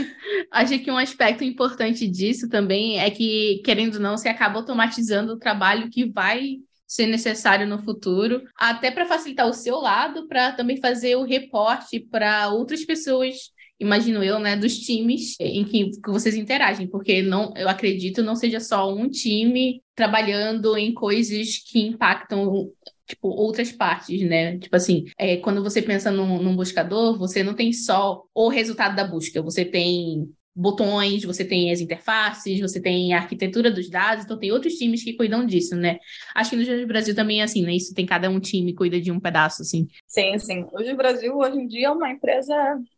[0.51, 5.33] acho que um aspecto importante disso também é que, querendo ou não, você acaba automatizando
[5.33, 10.53] o trabalho que vai ser necessário no futuro, até para facilitar o seu lado, para
[10.53, 16.11] também fazer o reporte para outras pessoas imagino eu, né, dos times em que, que
[16.11, 21.81] vocês interagem, porque não, eu acredito não seja só um time trabalhando em coisas que
[21.81, 22.71] impactam
[23.07, 24.59] tipo, outras partes, né?
[24.59, 28.97] Tipo assim, é, quando você pensa num, num buscador, você não tem só o resultado
[28.97, 34.25] da busca, você tem botões, você tem as interfaces, você tem a arquitetura dos dados,
[34.25, 35.99] então tem outros times que cuidam disso, né?
[36.35, 37.75] Acho que no Jus Brasil também é assim, né?
[37.75, 39.89] Isso tem cada um time cuida de um pedaço, assim.
[40.07, 40.65] Sim, sim.
[40.73, 42.55] O Jus Brasil, hoje em dia, é uma empresa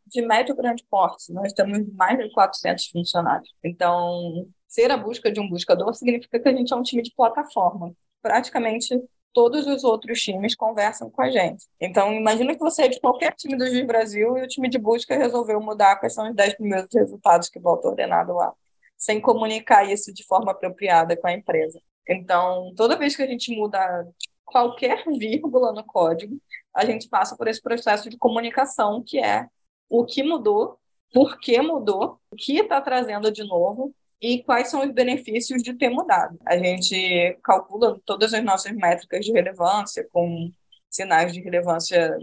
[0.07, 1.33] de médio grande porte.
[1.33, 3.49] Nós temos mais de 400 funcionários.
[3.64, 7.12] Então, ser a busca de um buscador significa que a gente é um time de
[7.14, 7.92] plataforma.
[8.21, 8.95] Praticamente
[9.37, 11.66] todos os outros times conversam com a gente.
[11.79, 14.79] Então, imagina que você é de qualquer time do Juiz Brasil e o time de
[14.79, 18.55] busca resolveu mudar quais são os 10 primeiros resultados que volta ordenado lá,
[18.96, 21.83] sem comunicar isso de forma apropriada com a empresa.
[22.09, 24.09] Então, toda vez que a gente muda
[24.42, 26.40] qualquer vírgula no código,
[26.75, 29.46] a gente passa por esse processo de comunicação, que é
[29.87, 30.79] o que mudou,
[31.12, 35.74] por que mudou, o que está trazendo de novo e quais são os benefícios de
[35.74, 36.38] ter mudado.
[36.46, 40.50] A gente calcula todas as nossas métricas de relevância com
[40.88, 42.16] sinais de relevância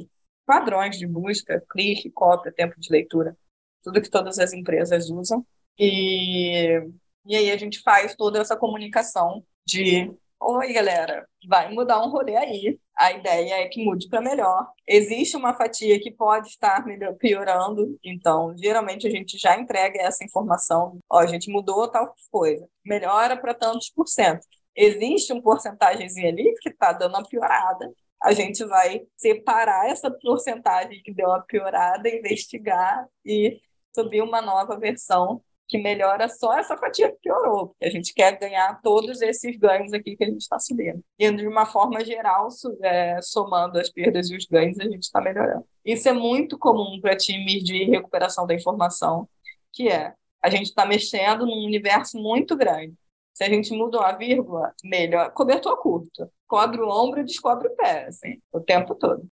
[0.45, 3.37] padrões de busca, clique, cópia, tempo de leitura,
[3.81, 5.45] tudo que todas as empresas usam.
[5.77, 6.79] E,
[7.25, 10.11] e aí a gente faz toda essa comunicação de
[10.45, 12.77] Oi, galera, vai mudar um rolê aí.
[12.97, 14.67] A ideia é que mude para melhor.
[14.85, 20.21] Existe uma fatia que pode estar melhor, piorando, então geralmente a gente já entrega essa
[20.25, 20.99] informação.
[21.09, 24.45] Ó, a gente mudou tal coisa, melhora para tantos por cento.
[24.75, 27.89] Existe um porcentagemzinho ali que está dando uma piorada.
[28.21, 33.61] A gente vai separar essa porcentagem que deu uma piorada, investigar e
[33.95, 38.37] subir uma nova versão que melhora só essa fatia que piorou, porque a gente quer
[38.37, 41.03] ganhar todos esses ganhos aqui que a gente está subindo.
[41.17, 42.47] E de uma forma geral,
[42.81, 45.65] é, somando as perdas e os ganhos, a gente está melhorando.
[45.85, 49.27] Isso é muito comum para times de recuperação da informação,
[49.71, 52.93] que é a gente está mexendo num universo muito grande.
[53.33, 55.31] Se a gente muda uma vírgula, melhor.
[55.31, 56.29] Cobertor curto.
[56.53, 59.27] Cobre o ombro e descobre o pé, assim, o tempo todo.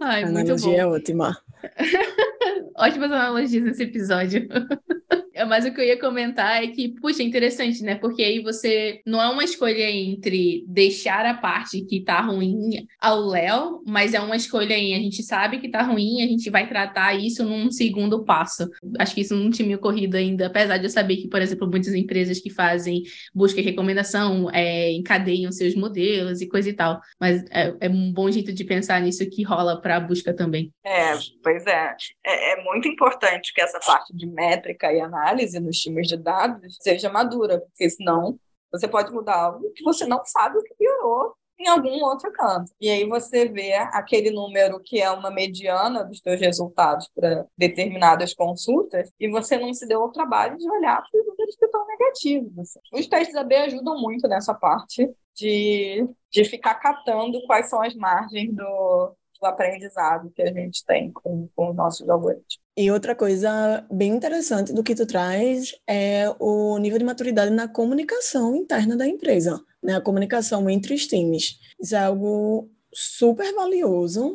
[0.00, 0.72] Ai, a muito bom.
[0.72, 1.38] é ótima.
[2.76, 4.48] Ótimas analogias nesse episódio.
[5.46, 7.94] Mas o que eu ia comentar é que, puxa, é interessante, né?
[7.94, 13.26] Porque aí você não é uma escolha entre deixar a parte que tá ruim ao
[13.26, 16.68] Léo, mas é uma escolha em a gente sabe que tá ruim, a gente vai
[16.68, 18.68] tratar isso num segundo passo.
[18.98, 21.70] Acho que isso não tinha me ocorrido ainda, apesar de eu saber que, por exemplo,
[21.70, 27.00] muitas empresas que fazem busca e recomendação é, encadeiam seus modelos e coisa e tal.
[27.20, 30.72] Mas é, é um bom jeito de pensar nisso que rola para a busca também.
[30.84, 31.94] É, pois é.
[32.24, 32.52] é.
[32.52, 37.10] É muito importante que essa parte de métrica e análise nos times de dados seja
[37.10, 38.38] madura, porque senão
[38.70, 42.70] você pode mudar algo que você não sabe o que piorou em algum outro canto.
[42.80, 48.32] E aí você vê aquele número que é uma mediana dos seus resultados para determinadas
[48.32, 51.84] consultas e você não se deu o trabalho de olhar para os números que estão
[51.86, 52.78] negativos.
[52.92, 58.54] Os testes AB ajudam muito nessa parte de, de ficar catando quais são as margens
[58.54, 62.58] do, do aprendizado que a gente tem com, com os nossos algoritmos.
[62.76, 67.68] E outra coisa bem interessante do que tu traz é o nível de maturidade na
[67.68, 69.96] comunicação interna da empresa, né?
[69.96, 71.58] A comunicação entre os times.
[71.80, 74.34] Isso é algo super valioso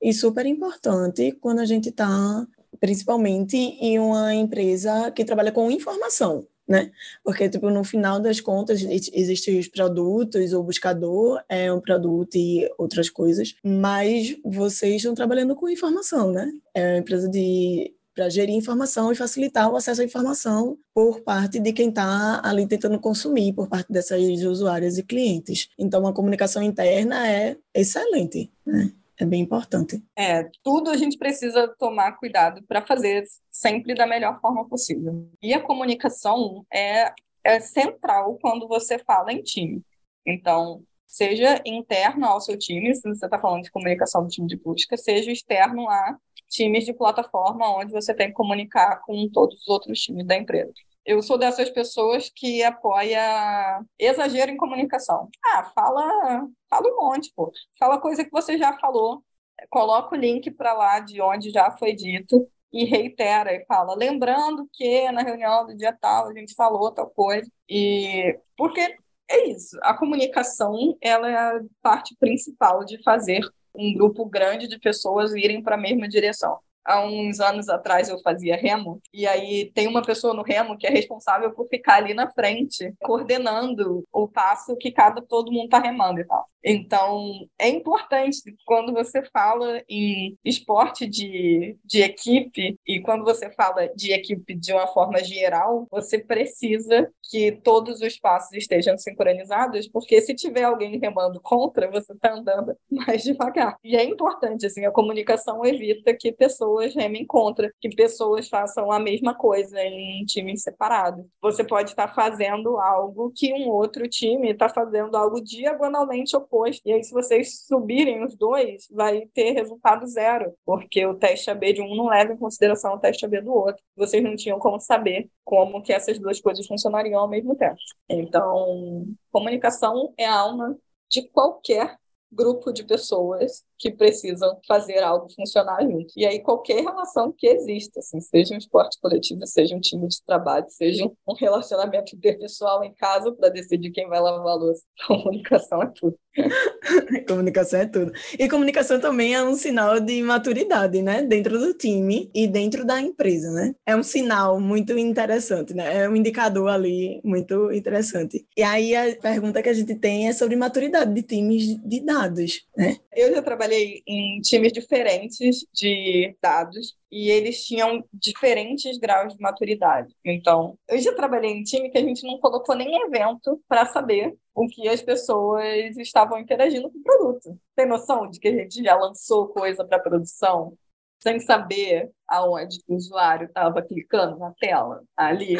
[0.00, 2.46] e super importante quando a gente está,
[2.80, 6.90] principalmente em uma empresa que trabalha com informação né?
[7.24, 8.82] Porque, tipo, no final das contas,
[9.12, 15.54] existem os produtos, o buscador é um produto e outras coisas, mas vocês estão trabalhando
[15.54, 16.50] com informação, né?
[16.74, 21.58] É uma empresa de para gerir informação e facilitar o acesso à informação por parte
[21.58, 25.68] de quem está ali tentando consumir, por parte dessas usuárias e clientes.
[25.78, 28.50] Então, a comunicação interna é excelente.
[28.66, 28.92] Né?
[29.22, 30.02] É bem importante.
[30.16, 35.28] É, tudo a gente precisa tomar cuidado para fazer sempre da melhor forma possível.
[35.40, 37.12] E a comunicação é,
[37.44, 39.82] é central quando você fala em time.
[40.26, 44.56] Então, seja interno ao seu time, se você está falando de comunicação do time de
[44.56, 46.16] busca, seja externo a
[46.48, 50.72] times de plataforma, onde você tem que comunicar com todos os outros times da empresa.
[51.04, 55.28] Eu sou dessas pessoas que apoia exagero em comunicação.
[55.44, 57.50] Ah, fala, fala um monte, pô.
[57.78, 59.22] Fala coisa que você já falou.
[59.70, 64.66] Coloca o link para lá de onde já foi dito e reitera e fala, lembrando
[64.72, 67.50] que na reunião do dia tal a gente falou tal coisa.
[67.68, 68.96] E porque
[69.30, 73.40] é isso, a comunicação ela é a parte principal de fazer
[73.74, 78.18] um grupo grande de pessoas irem para a mesma direção há uns anos atrás eu
[78.20, 82.14] fazia remo, e aí tem uma pessoa no remo que é responsável por ficar ali
[82.14, 86.51] na frente, coordenando o passo que cada todo mundo está remando e tal.
[86.64, 93.88] Então, é importante quando você fala em esporte de, de equipe e quando você fala
[93.88, 100.20] de equipe de uma forma geral, você precisa que todos os passos estejam sincronizados, porque
[100.20, 103.76] se tiver alguém remando contra, você está andando mais devagar.
[103.82, 109.00] E é importante, assim, a comunicação evita que pessoas remem contra, que pessoas façam a
[109.00, 111.24] mesma coisa em times separados.
[111.40, 116.82] Você pode estar fazendo algo que um outro time está fazendo algo diagonalmente oposto oposto.
[116.84, 121.72] E aí, se vocês subirem os dois, vai ter resultado zero, porque o teste AB
[121.72, 123.82] de um não leva em consideração o teste AB do outro.
[123.96, 127.76] Vocês não tinham como saber como que essas duas coisas funcionariam ao mesmo tempo.
[128.08, 130.76] Então, comunicação é a alma
[131.10, 131.96] de qualquer
[132.30, 136.14] grupo de pessoas que precisam fazer algo funcionar junto.
[136.16, 140.22] E aí qualquer relação que exista, assim, seja um esporte coletivo, seja um time de
[140.24, 144.84] trabalho, seja um relacionamento interpessoal em casa para decidir quem vai lavar a louça.
[145.08, 146.16] Comunicação é tudo.
[147.28, 148.12] comunicação é tudo.
[148.38, 151.22] E comunicação também é um sinal de maturidade, né?
[151.22, 153.74] Dentro do time e dentro da empresa, né?
[153.86, 156.04] É um sinal muito interessante, né?
[156.04, 158.46] É um indicador ali muito interessante.
[158.56, 162.66] E aí a pergunta que a gente tem é sobre maturidade de times de dados,
[162.76, 162.96] né?
[163.14, 163.71] Eu já trabalhei
[164.06, 170.14] em times diferentes de dados e eles tinham diferentes graus de maturidade.
[170.24, 174.34] Então, eu já trabalhei em time que a gente não colocou nem evento para saber
[174.54, 177.58] o que as pessoas estavam interagindo com o produto.
[177.76, 180.76] Tem noção de que a gente já lançou coisa para produção
[181.22, 185.56] sem saber aonde o usuário estava clicando na tela, ali.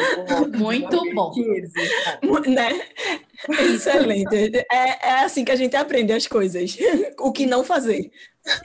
[0.57, 1.31] Muito bom.
[1.31, 1.71] 15,
[2.49, 2.69] né?
[3.73, 4.57] Excelente.
[4.69, 6.77] É, é assim que a gente aprende as coisas.
[7.17, 8.11] o que não fazer.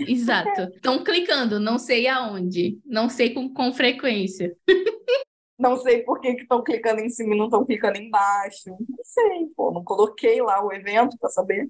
[0.00, 0.62] Exato.
[0.74, 4.56] Estão clicando, não sei aonde, não sei com, com frequência.
[5.56, 8.70] Não sei por que estão clicando em cima e não estão clicando embaixo.
[8.70, 11.68] Não sei, pô, não coloquei lá o evento para saber.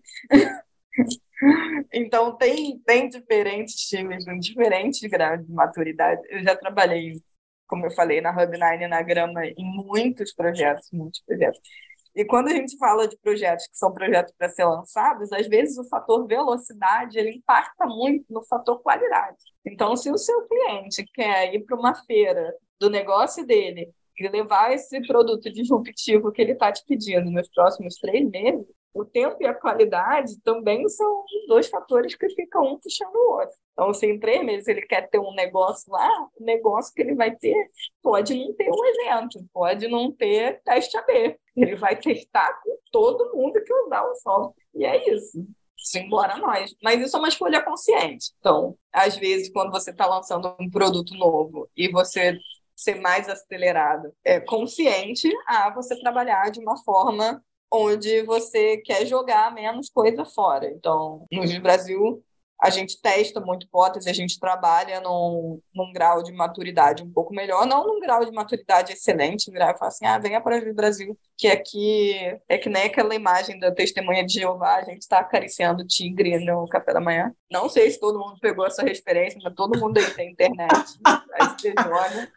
[1.92, 6.20] Então, tem, tem diferentes times, com diferentes graus de maturidade.
[6.28, 7.20] Eu já trabalhei,
[7.66, 11.60] como eu falei, na Hub9 e na Grama em muitos projetos, muitos projetos.
[12.14, 15.78] E quando a gente fala de projetos que são projetos para ser lançados, às vezes
[15.78, 19.36] o fator velocidade ele impacta muito no fator qualidade.
[19.64, 24.72] Então, se o seu cliente quer ir para uma feira do negócio dele e levar
[24.72, 29.46] esse produto disruptivo que ele está te pedindo nos próximos três meses, o tempo e
[29.46, 33.56] a qualidade também são dois fatores que ficam um puxando o outro.
[33.72, 37.14] Então, se em três meses ele quer ter um negócio lá, o negócio que ele
[37.14, 37.70] vai ter
[38.02, 41.38] pode não ter um evento, pode não ter teste AB.
[41.56, 44.64] Ele vai testar com todo mundo que usar o software.
[44.74, 45.46] E é isso.
[45.76, 46.74] Simbora nós.
[46.82, 48.32] Mas isso é uma escolha consciente.
[48.40, 52.36] Então, às vezes, quando você está lançando um produto novo e você
[52.74, 59.52] ser mais acelerado, é consciente a você trabalhar de uma forma onde você quer jogar
[59.54, 60.70] menos coisa fora.
[60.70, 62.22] Então, no Brasil,
[62.60, 67.32] a gente testa muito hipótese, a gente trabalha num, num grau de maturidade um pouco
[67.32, 70.74] melhor, não num grau de maturidade excelente, virar e falar assim, ah, venha para o
[70.74, 72.14] Brasil, que aqui
[72.48, 76.66] é que nem aquela imagem da testemunha de Jeová, a gente está acariciando tigre no
[76.66, 77.32] café da manhã.
[77.48, 80.68] Não sei se todo mundo pegou essa referência, mas todo mundo aí tem internet.
[81.40, 82.28] Aí você joga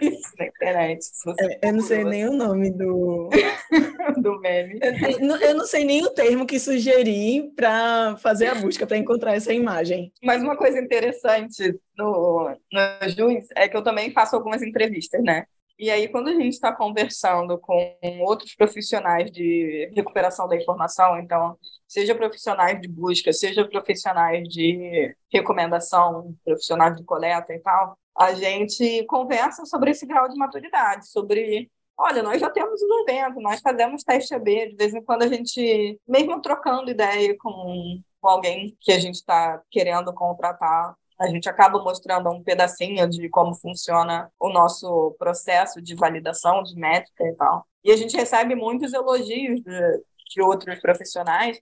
[0.00, 1.00] isso na internet.
[1.40, 3.28] É, eu não sei nem o nome do,
[4.22, 4.78] do meme.
[4.80, 9.34] Eu, eu, não sei nem o termo que sugeri para fazer a busca, para encontrar
[9.34, 10.12] essa imagem.
[10.22, 15.46] Mas uma coisa interessante no, no Juiz é que eu também faço algumas entrevistas, né?
[15.80, 21.56] E aí, quando a gente está conversando com outros profissionais de recuperação da informação, então,
[21.88, 29.04] seja profissionais de busca, seja profissionais de recomendação, profissionais de coleta e tal, a gente
[29.06, 34.02] conversa sobre esse grau de maturidade, sobre olha, nós já temos um evento, nós fazemos
[34.04, 38.92] teste AB, de vez em quando a gente, mesmo trocando ideia com, com alguém que
[38.92, 44.48] a gente está querendo contratar, a gente acaba mostrando um pedacinho de como funciona o
[44.48, 47.66] nosso processo de validação de métrica e tal.
[47.84, 50.02] E a gente recebe muitos elogios de,
[50.34, 51.60] de outros profissionais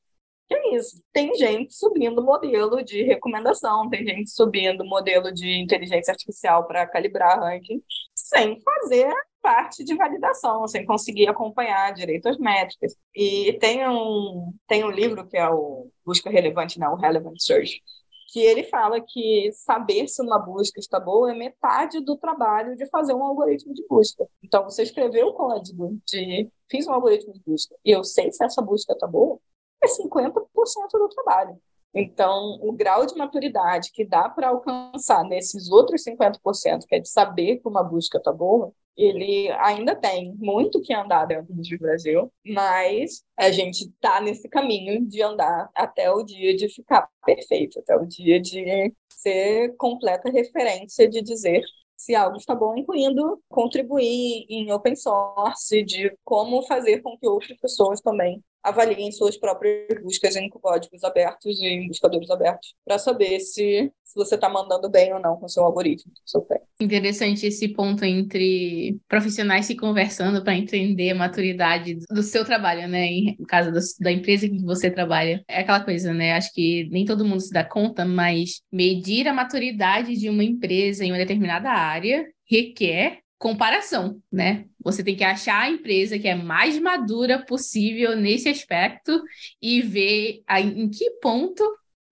[0.48, 1.02] que é isso.
[1.12, 7.38] Tem gente subindo modelo de recomendação, tem gente subindo modelo de inteligência artificial para calibrar
[7.38, 7.82] ranking,
[8.14, 12.96] sem fazer parte de validação, sem conseguir acompanhar direito as métricas.
[13.14, 17.38] E tem um, tem um livro que é o Busca Relevante, não, né, o Relevant
[17.38, 17.82] Search,
[18.28, 22.86] que ele fala que saber se uma busca está boa é metade do trabalho de
[22.90, 24.28] fazer um algoritmo de busca.
[24.42, 28.44] Então, você escreveu o código de fiz um algoritmo de busca e eu sei se
[28.44, 29.38] essa busca está boa,
[29.82, 30.44] é 50%
[30.92, 31.58] do trabalho.
[31.94, 37.08] Então, o grau de maturidade que dá para alcançar nesses outros 50%, que é de
[37.08, 42.32] saber que uma busca está boa, ele ainda tem muito que andar dentro do Brasil,
[42.44, 47.96] mas a gente está nesse caminho de andar até o dia de ficar perfeito, até
[47.96, 51.62] o dia de ser completa referência de dizer
[51.96, 57.58] se algo está bom, incluindo contribuir em open source, de como fazer com que outras
[57.58, 63.40] pessoas também avaliem suas próprias buscas em códigos abertos e em buscadores abertos para saber
[63.40, 66.46] se, se você está mandando bem ou não com seu algoritmo, seu.
[66.80, 73.08] Interessante esse ponto entre profissionais se conversando para entender a maturidade do seu trabalho, né?
[73.38, 75.42] No caso da empresa que você trabalha.
[75.48, 76.34] É aquela coisa, né?
[76.34, 81.04] Acho que nem todo mundo se dá conta, mas medir a maturidade de uma empresa
[81.04, 84.66] em uma determinada área requer comparação, né?
[84.82, 89.22] Você tem que achar a empresa que é mais madura possível nesse aspecto
[89.62, 91.62] e ver em que ponto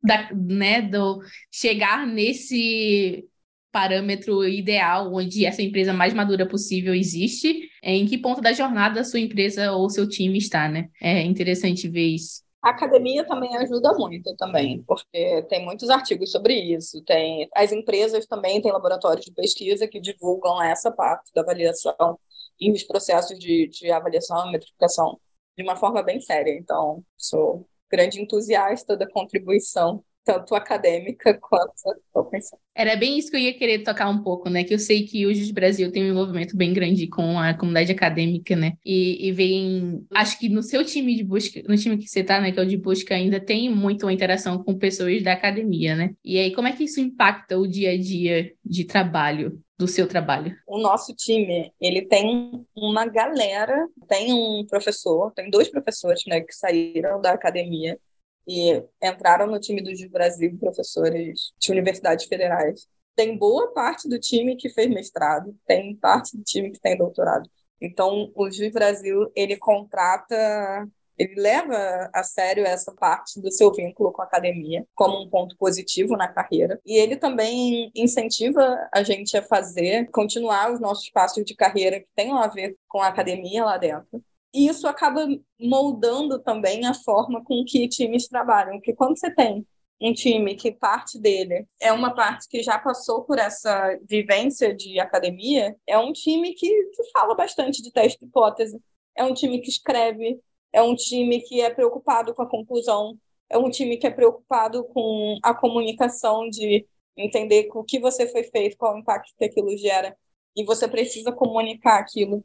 [0.03, 1.21] da, né, do
[1.51, 3.25] chegar nesse
[3.73, 9.05] parâmetro ideal onde essa empresa mais madura possível existe, em que ponto da jornada a
[9.05, 10.89] sua empresa ou seu time está, né?
[11.03, 12.46] É interessante ver isso.
[12.67, 17.01] A academia também ajuda muito também, porque tem muitos artigos sobre isso.
[17.05, 22.19] Tem as empresas também têm laboratórios de pesquisa que divulgam essa parte da avaliação
[22.61, 25.17] e os processos de, de avaliação e metrificação
[25.57, 26.59] de uma forma bem séria.
[26.59, 31.73] Então, sou grande entusiasta da contribuição tanto acadêmica quanto
[32.13, 32.41] open
[32.75, 34.65] Era bem isso que eu ia querer tocar um pouco, né?
[34.65, 37.93] Que eu sei que hoje o Brasil tem um envolvimento bem grande com a comunidade
[37.93, 38.73] acadêmica, né?
[38.85, 40.05] E, e vem.
[40.13, 42.51] Acho que no seu time de busca, no time que você tá, né?
[42.51, 46.11] Que é o de busca, ainda tem muito uma interação com pessoas da academia, né?
[46.25, 50.09] E aí, como é que isso impacta o dia a dia de trabalho do seu
[50.09, 50.57] trabalho?
[50.67, 56.53] O nosso time, ele tem uma galera, tem um professor, tem dois professores, né, que
[56.53, 57.99] saíram da academia
[58.47, 62.87] e entraram no time do Juiz Brasil professores de universidades federais.
[63.15, 67.49] Tem boa parte do time que fez mestrado, tem parte do time que tem doutorado.
[67.81, 70.89] Então, o Juiz Brasil, ele contrata,
[71.19, 75.57] ele leva a sério essa parte do seu vínculo com a academia como um ponto
[75.57, 76.81] positivo na carreira.
[76.85, 82.09] E ele também incentiva a gente a fazer, continuar os nossos passos de carreira que
[82.15, 84.23] tenham a ver com a academia lá dentro.
[84.57, 85.29] E isso acaba
[85.61, 88.79] moldando também a forma com que times trabalham.
[88.79, 89.67] Porque quando você tem
[90.01, 94.99] um time que parte dele é uma parte que já passou por essa vivência de
[94.99, 98.81] academia, é um time que, que fala bastante de teste de hipótese,
[99.15, 100.41] é um time que escreve,
[100.73, 103.19] é um time que é preocupado com a conclusão,
[103.51, 108.45] é um time que é preocupado com a comunicação de entender o que você foi
[108.45, 110.17] feito, qual o impacto que aquilo gera,
[110.57, 112.43] e você precisa comunicar aquilo.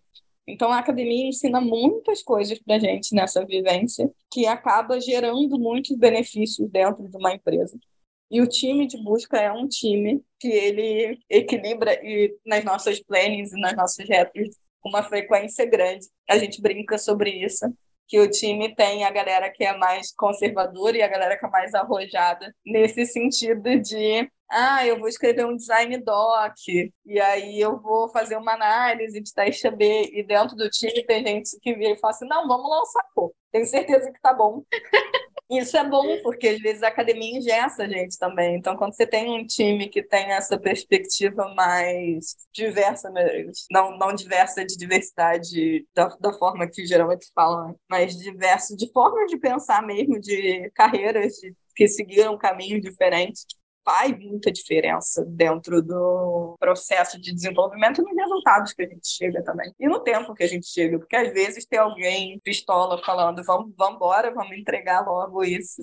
[0.52, 6.70] Então, a academia ensina muitas coisas para gente nessa vivência, que acaba gerando muitos benefícios
[6.70, 7.78] dentro de uma empresa.
[8.30, 13.52] E o time de busca é um time que ele equilibra e nas nossas plannings
[13.52, 16.06] e nas nossas retas uma frequência grande.
[16.30, 17.66] A gente brinca sobre isso,
[18.08, 21.50] que o time tem a galera que é mais conservadora e a galera que é
[21.50, 26.54] mais arrojada, nesse sentido de ah, eu vou escrever um design doc,
[27.06, 31.26] e aí eu vou fazer uma análise de teste AB, e dentro do time tem
[31.26, 34.64] gente que vira e fala assim, não, vamos lançar, pô, tenho certeza que tá bom.
[35.52, 38.56] Isso é bom, porque às vezes a academia ingessa a gente também.
[38.56, 43.12] Então, quando você tem um time que tem essa perspectiva mais diversa,
[43.70, 49.26] não, não diversa de diversidade da, da forma que geralmente falam, mas diverso de forma
[49.26, 53.46] de pensar mesmo, de carreiras de, que seguiram caminhos diferentes,
[53.84, 59.44] faz muita diferença dentro do processo de desenvolvimento e nos resultados que a gente chega
[59.44, 59.74] também.
[59.80, 63.74] E no tempo que a gente chega, porque às vezes tem alguém pistola falando, vamos,
[63.78, 65.82] vamos embora, vamos entregar logo isso.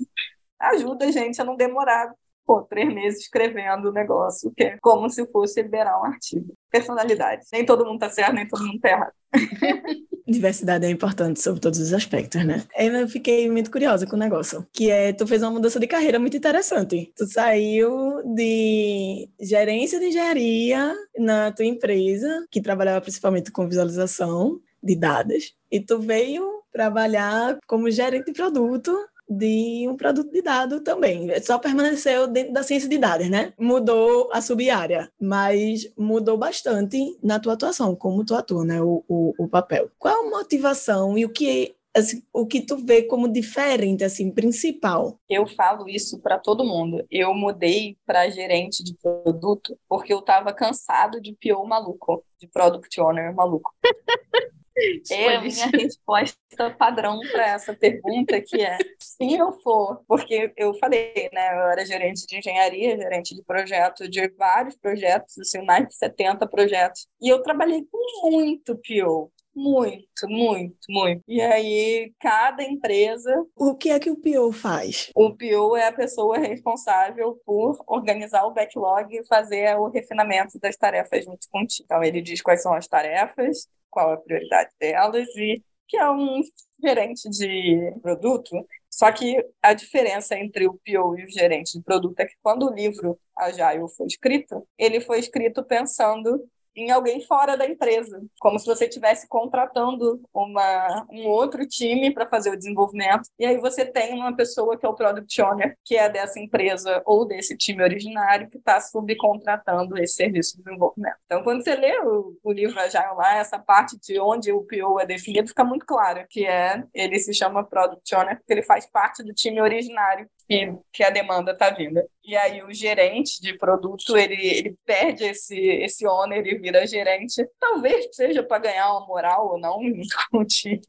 [0.59, 2.13] Ajuda a gente a não demorar
[2.45, 6.51] pô, três meses escrevendo o negócio, que é como se fosse liberar um artigo.
[6.71, 7.45] Personalidade.
[7.53, 9.13] Nem todo mundo tá certo, nem todo mundo tá errado.
[10.29, 12.63] Diversidade é importante sobre todos os aspectos, né?
[12.77, 16.19] Eu fiquei muito curiosa com o negócio, que é, tu fez uma mudança de carreira
[16.19, 17.11] muito interessante.
[17.15, 24.95] Tu saiu de gerência de engenharia na tua empresa, que trabalhava principalmente com visualização de
[24.95, 28.95] dados, e tu veio trabalhar como gerente de produto
[29.29, 31.29] de um produto de dado também.
[31.41, 33.53] Só permaneceu dentro da ciência de dados, né?
[33.59, 38.81] Mudou a sub-área, mas mudou bastante na tua atuação, como tu atua, né?
[38.81, 39.91] O, o, o papel.
[39.99, 45.19] Qual a motivação e o que Assim, o que tu vê como diferente, assim, principal?
[45.27, 47.03] Eu falo isso para todo mundo.
[47.09, 53.01] Eu mudei para gerente de produto porque eu estava cansado de PO maluco, de product
[53.01, 53.73] owner maluco.
[55.11, 56.37] É a minha resposta
[56.77, 61.85] padrão para essa pergunta, que é se eu for, porque eu falei, né, eu era
[61.85, 67.29] gerente de engenharia, gerente de projeto, de vários projetos, assim, mais de 70 projetos, e
[67.29, 71.23] eu trabalhei com muito PO, muito, muito, muito.
[71.27, 73.45] E aí, cada empresa.
[73.55, 75.11] O que é que o PO faz?
[75.15, 80.77] O PO é a pessoa responsável por organizar o backlog e fazer o refinamento das
[80.77, 81.85] tarefas junto contigo.
[81.85, 86.41] Então, ele diz quais são as tarefas, qual a prioridade delas e que é um
[86.81, 88.51] gerente de produto.
[88.89, 92.67] Só que a diferença entre o PO e o gerente de produto é que quando
[92.67, 96.47] o livro Agile foi escrito, ele foi escrito pensando
[96.83, 102.27] em alguém fora da empresa, como se você estivesse contratando uma, um outro time para
[102.27, 103.29] fazer o desenvolvimento.
[103.37, 107.01] E aí você tem uma pessoa que é o product owner, que é dessa empresa
[107.05, 111.17] ou desse time originário, que está subcontratando esse serviço de desenvolvimento.
[111.25, 114.99] Então, quando você lê o, o livro Agile lá, essa parte de onde o PO
[114.99, 118.85] é definido fica muito claro, que é ele se chama product owner porque ele faz
[118.85, 122.01] parte do time originário que, que a demanda está vindo.
[122.25, 127.47] E aí o gerente de produto, ele, ele perde esse, esse owner e vira gerente,
[127.59, 129.77] talvez seja para ganhar uma moral ou não
[130.31, 130.81] com o time.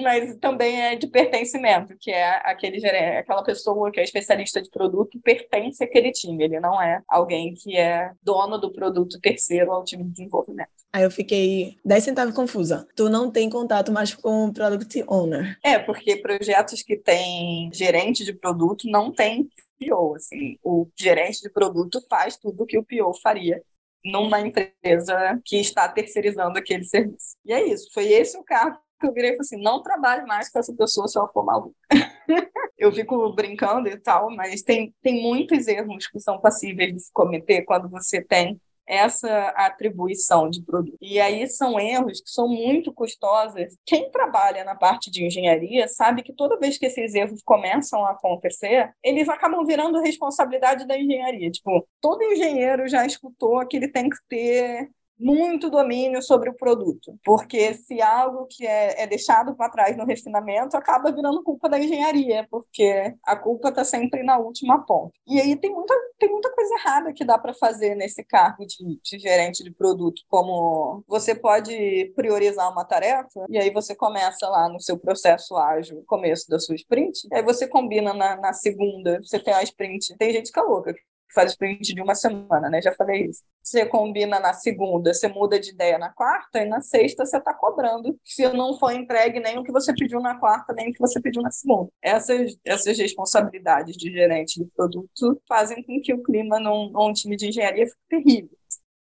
[0.00, 4.70] Mas também é de pertencimento, que é aquele gerente, aquela pessoa que é especialista de
[4.70, 9.84] produto pertence àquele time, ele não é alguém que é dono do produto terceiro ao
[9.84, 10.70] time de desenvolvimento.
[10.92, 12.86] Aí eu fiquei 10 centavos confusa.
[12.96, 15.56] Tu não tem contato mais com o Product Owner.
[15.64, 19.48] É, porque projetos que têm gerente de produto não tem
[19.78, 20.16] PO.
[20.16, 20.58] Assim.
[20.64, 23.62] O gerente de produto faz tudo o que o PO faria
[24.04, 27.36] numa empresa que está terceirizando aquele serviço.
[27.44, 27.88] E é isso.
[27.92, 31.08] Foi esse o cargo eu virei e falei assim, não trabalhe mais com essa pessoa
[31.08, 31.74] se ela for maluca.
[32.78, 37.12] eu fico brincando e tal, mas tem, tem muitos erros que são passíveis de se
[37.12, 40.96] cometer quando você tem essa atribuição de produto.
[41.00, 43.76] E aí são erros que são muito custosos.
[43.86, 48.10] Quem trabalha na parte de engenharia sabe que toda vez que esses erros começam a
[48.10, 51.52] acontecer, eles acabam virando responsabilidade da engenharia.
[51.52, 54.90] Tipo, todo engenheiro já escutou que ele tem que ter
[55.20, 60.06] muito domínio sobre o produto, porque se algo que é, é deixado para trás no
[60.06, 65.12] refinamento acaba virando culpa da engenharia, porque a culpa está sempre na última ponta.
[65.26, 68.98] E aí tem muita, tem muita coisa errada que dá para fazer nesse cargo de,
[69.02, 74.68] de gerente de produto, como você pode priorizar uma tarefa e aí você começa lá
[74.68, 79.38] no seu processo ágil, começo da sua sprint, aí você combina na, na segunda, você
[79.38, 80.16] tem a sprint.
[80.16, 80.94] Tem gente que é louca,
[81.34, 82.80] faz sprint de uma semana, né?
[82.82, 83.42] Já falei isso.
[83.62, 87.54] Você combina na segunda, você muda de ideia na quarta, e na sexta você está
[87.54, 91.00] cobrando se não foi entregue nem o que você pediu na quarta, nem o que
[91.00, 91.90] você pediu na segunda.
[92.02, 97.36] Essas, essas responsabilidades de gerente de produto fazem com que o clima num, num time
[97.36, 98.58] de engenharia fique terrível.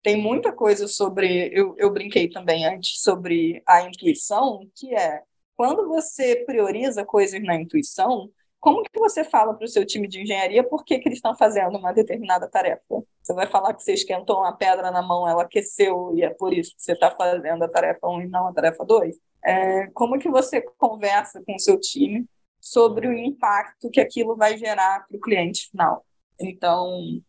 [0.03, 1.49] Tem muita coisa sobre.
[1.53, 5.21] Eu, eu brinquei também antes sobre a intuição, que é
[5.57, 8.29] quando você prioriza coisas na intuição,
[8.59, 11.35] como que você fala para o seu time de engenharia por que, que eles estão
[11.35, 12.81] fazendo uma determinada tarefa?
[13.21, 16.53] Você vai falar que você esquentou uma pedra na mão, ela aqueceu e é por
[16.53, 19.15] isso que você está fazendo a tarefa 1 e não a tarefa 2?
[19.45, 22.25] É, como que você conversa com o seu time
[22.59, 26.05] sobre o impacto que aquilo vai gerar para o cliente final?
[26.39, 27.21] Então,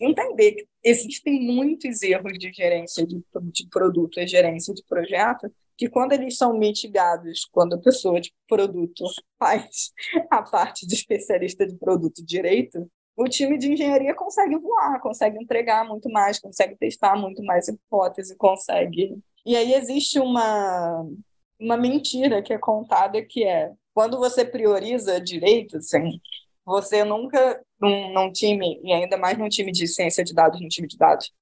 [0.00, 3.22] entender que existem muitos erros de gerência de,
[3.52, 5.52] de produto e gerência de projeto
[5.82, 9.04] que quando eles são mitigados, quando a pessoa de produto
[9.36, 9.90] faz
[10.30, 15.84] a parte de especialista de produto direito, o time de engenharia consegue voar, consegue entregar
[15.84, 19.18] muito mais, consegue testar muito mais hipótese, consegue.
[19.44, 21.04] E aí existe uma,
[21.58, 26.20] uma mentira que é contada que é quando você prioriza direito, assim,
[26.64, 30.68] você nunca, num, num time, e ainda mais num time de ciência de dados, num
[30.68, 31.32] time de dados,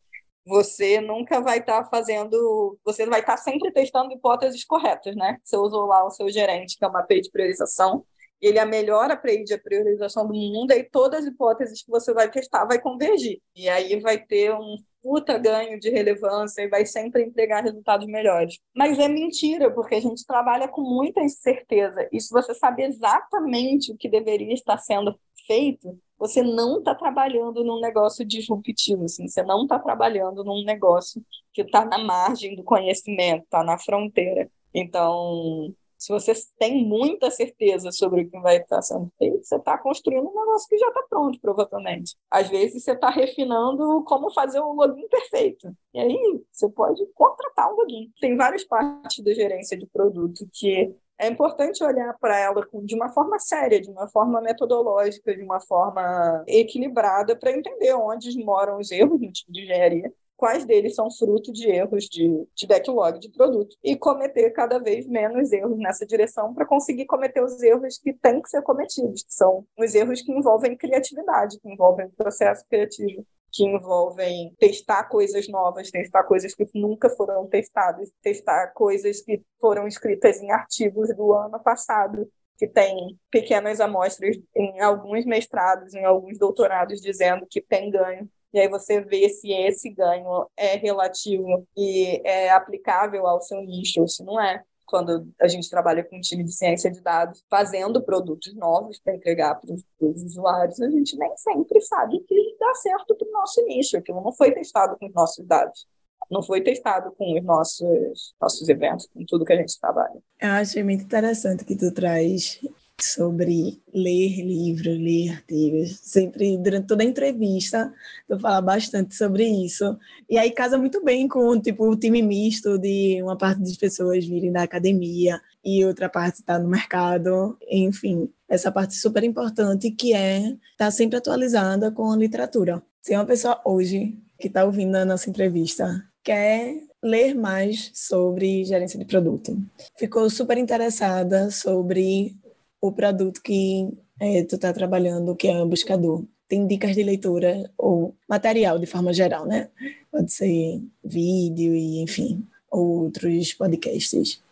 [0.44, 5.38] você nunca vai estar tá fazendo, você vai estar tá sempre testando hipóteses corretas, né?
[5.42, 8.04] Você usou lá o seu gerente, que é uma API de priorização,
[8.40, 12.12] ele é a melhor API de priorização do mundo, e todas as hipóteses que você
[12.14, 13.40] vai testar vai convergir.
[13.54, 18.58] E aí vai ter um puta ganho de relevância e vai sempre entregar resultados melhores.
[18.74, 22.08] Mas é mentira, porque a gente trabalha com muita incerteza.
[22.12, 27.64] E se você sabe exatamente o que deveria estar sendo feito, você não está trabalhando
[27.64, 32.62] num negócio disruptivo, assim, você não está trabalhando num negócio que está na margem do
[32.62, 34.50] conhecimento, está na fronteira.
[34.74, 39.78] Então, se você tem muita certeza sobre o que vai estar sendo feito, você está
[39.78, 42.14] construindo um negócio que já está pronto, provavelmente.
[42.30, 45.74] Às vezes, você está refinando como fazer um login perfeito.
[45.94, 48.10] E aí, você pode contratar um login.
[48.20, 53.10] Tem várias partes da gerência de produto que é importante olhar para ela de uma
[53.10, 58.90] forma séria, de uma forma metodológica, de uma forma equilibrada, para entender onde moram os
[58.90, 63.30] erros no tipo de engenharia, quais deles são fruto de erros de, de backlog de
[63.30, 68.14] produto, e cometer cada vez menos erros nessa direção para conseguir cometer os erros que
[68.14, 73.26] têm que ser cometidos, que são os erros que envolvem criatividade, que envolvem processo criativo
[73.60, 79.86] que envolvem testar coisas novas, testar coisas que nunca foram testadas, testar coisas que foram
[79.86, 86.38] escritas em artigos do ano passado, que tem pequenas amostras em alguns mestrados, em alguns
[86.38, 88.26] doutorados, dizendo que tem ganho.
[88.50, 94.00] E aí você vê se esse ganho é relativo e é aplicável ao seu nicho
[94.00, 97.42] ou se não é quando a gente trabalha com um time de ciência de dados,
[97.48, 102.74] fazendo produtos novos para entregar para os usuários, a gente nem sempre sabe que dá
[102.74, 103.96] certo para o nosso nicho.
[103.96, 105.86] Aquilo não foi testado com os nossos dados.
[106.30, 110.20] Não foi testado com os nossos, nossos eventos, com tudo que a gente trabalha.
[110.40, 112.60] Eu achei muito interessante que tu traz
[113.04, 115.98] sobre ler livros, ler artigos.
[116.02, 117.92] Sempre, durante toda a entrevista,
[118.28, 119.98] eu falo bastante sobre isso.
[120.28, 124.26] E aí casa muito bem com tipo, o time misto de uma parte das pessoas
[124.26, 127.56] virem da academia e outra parte está no mercado.
[127.70, 132.82] Enfim, essa parte super importante que é estar tá sempre atualizada com a literatura.
[133.02, 138.98] Se uma pessoa hoje que está ouvindo a nossa entrevista quer ler mais sobre gerência
[138.98, 139.56] de produto.
[139.98, 142.36] Ficou super interessada sobre
[142.80, 146.24] o produto que é, tu está trabalhando, que é o buscador.
[146.48, 149.70] Tem dicas de leitura ou material de forma geral, né?
[150.10, 154.42] Pode ser vídeo e, enfim, outros podcasts.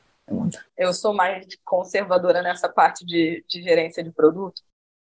[0.77, 4.63] Eu sou mais conservadora nessa parte de, de gerência de produto,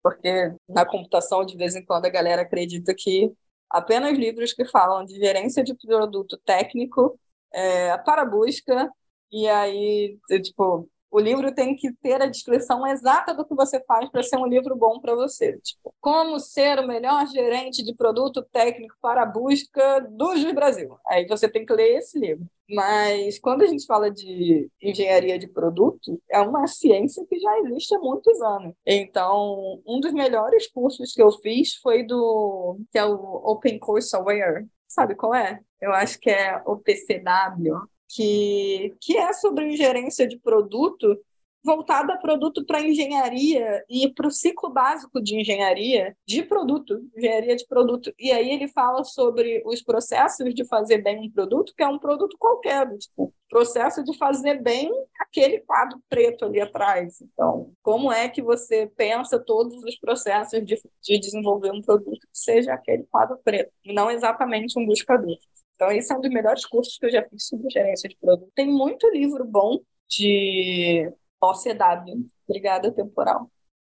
[0.03, 3.31] porque na computação, de vez em quando, a galera acredita que
[3.69, 7.17] apenas livros que falam de gerência de produto técnico
[7.53, 8.91] é, para busca,
[9.31, 14.09] e aí, tipo, o livro tem que ter a descrição exata do que você faz
[14.09, 15.57] para ser um livro bom para você.
[15.59, 20.97] Tipo, como ser o melhor gerente de produto técnico para a busca do Juiz Brasil.
[21.07, 22.45] Aí você tem que ler esse livro.
[22.69, 27.95] Mas quando a gente fala de engenharia de produto, é uma ciência que já existe
[27.95, 28.73] há muitos anos.
[28.85, 34.15] Então, um dos melhores cursos que eu fiz foi do que é o Open Course
[34.15, 34.67] Aware.
[34.87, 35.59] Sabe qual é?
[35.85, 41.17] eu acho que é o PCW, que, que é sobre gerência de produto
[41.65, 47.55] voltada a produto para engenharia e para o ciclo básico de engenharia de produto, engenharia
[47.55, 48.13] de produto.
[48.19, 51.97] E aí ele fala sobre os processos de fazer bem um produto, que é um
[51.97, 57.19] produto qualquer, tipo, processo de fazer bem aquele quadro preto ali atrás.
[57.21, 62.37] Então, como é que você pensa todos os processos de, de desenvolver um produto que
[62.37, 65.35] seja aquele quadro preto, não exatamente um buscador.
[65.75, 68.49] Então, esse é um dos melhores cursos que eu já fiz sobre gerência de produto.
[68.55, 71.11] Tem muito livro bom de
[71.41, 73.51] OCW, Brigada Temporal.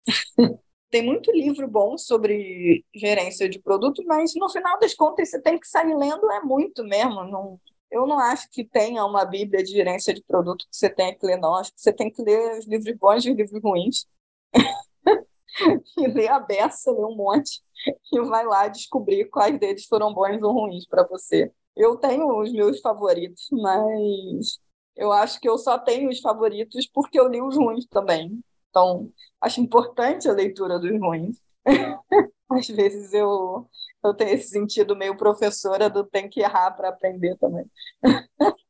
[0.91, 5.59] tem muito livro bom sobre gerência de produto, mas no final das contas você tem
[5.59, 7.25] que sair lendo é muito mesmo.
[7.25, 7.61] Não,
[7.91, 11.25] eu não acho que tenha uma bíblia de gerência de produto que você tenha que
[11.25, 11.55] ler, não.
[11.55, 14.07] Acho que você tem que ler os livros bons e os livros ruins.
[15.99, 17.63] e ler a beça, ler um monte,
[18.13, 21.51] e vai lá descobrir quais deles foram bons ou ruins para você.
[21.81, 24.59] Eu tenho os meus favoritos, mas
[24.95, 28.39] eu acho que eu só tenho os favoritos porque eu li os ruins também.
[28.69, 29.11] Então,
[29.41, 31.39] acho importante a leitura dos ruins.
[32.51, 33.67] Às vezes eu,
[34.05, 37.65] eu tenho esse sentido meio professora do tem que errar para aprender também.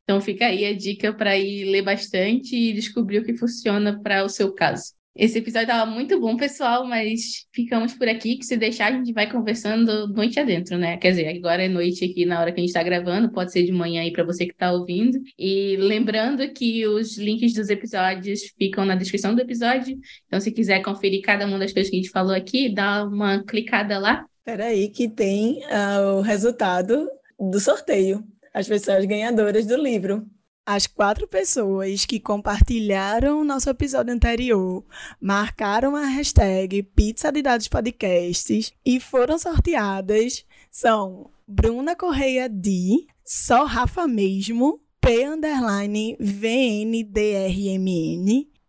[0.03, 4.23] Então fica aí a dica para ir ler bastante e descobrir o que funciona para
[4.23, 4.93] o seu caso.
[5.13, 9.11] Esse episódio estava muito bom, pessoal, mas ficamos por aqui, que se deixar a gente
[9.11, 10.95] vai conversando noite adentro, né?
[10.97, 13.63] Quer dizer, agora é noite aqui na hora que a gente está gravando, pode ser
[13.63, 15.19] de manhã aí para você que está ouvindo.
[15.37, 19.97] E lembrando que os links dos episódios ficam na descrição do episódio,
[20.27, 23.43] então se quiser conferir cada uma das coisas que a gente falou aqui, dá uma
[23.43, 24.25] clicada lá.
[24.39, 30.25] Espera aí que tem uh, o resultado do sorteio, as pessoas ganhadoras do livro.
[30.65, 34.85] As quatro pessoas que compartilharam nosso episódio anterior
[35.19, 43.65] marcaram a hashtag Pizza de Dados Podcasts e foram sorteadas são Bruna Correia D, só
[43.65, 47.07] Rafa mesmo, P underline VNDRMN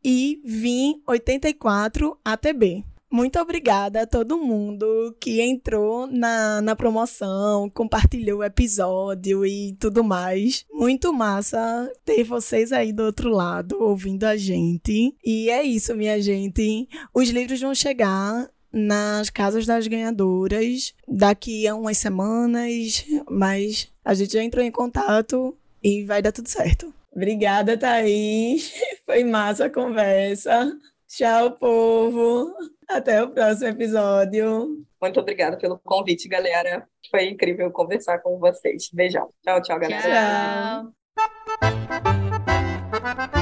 [0.03, 2.87] e Vim84 ATB.
[3.13, 10.03] Muito obrigada a todo mundo que entrou na, na promoção, compartilhou o episódio e tudo
[10.03, 10.65] mais.
[10.73, 15.15] Muito massa ter vocês aí do outro lado ouvindo a gente.
[15.23, 16.89] E é isso, minha gente.
[17.13, 24.33] Os livros vão chegar nas casas das ganhadoras daqui a umas semanas, mas a gente
[24.33, 26.91] já entrou em contato e vai dar tudo certo.
[27.15, 28.73] Obrigada, Thaís.
[29.05, 30.75] Foi massa a conversa.
[31.07, 32.72] Tchau, povo.
[32.95, 34.85] Até o próximo episódio.
[35.01, 36.87] Muito obrigada pelo convite, galera.
[37.11, 38.91] Foi incrível conversar com vocês.
[38.93, 39.31] Beijão.
[39.43, 40.85] Tchau, tchau, galera.
[42.93, 43.42] Tchau.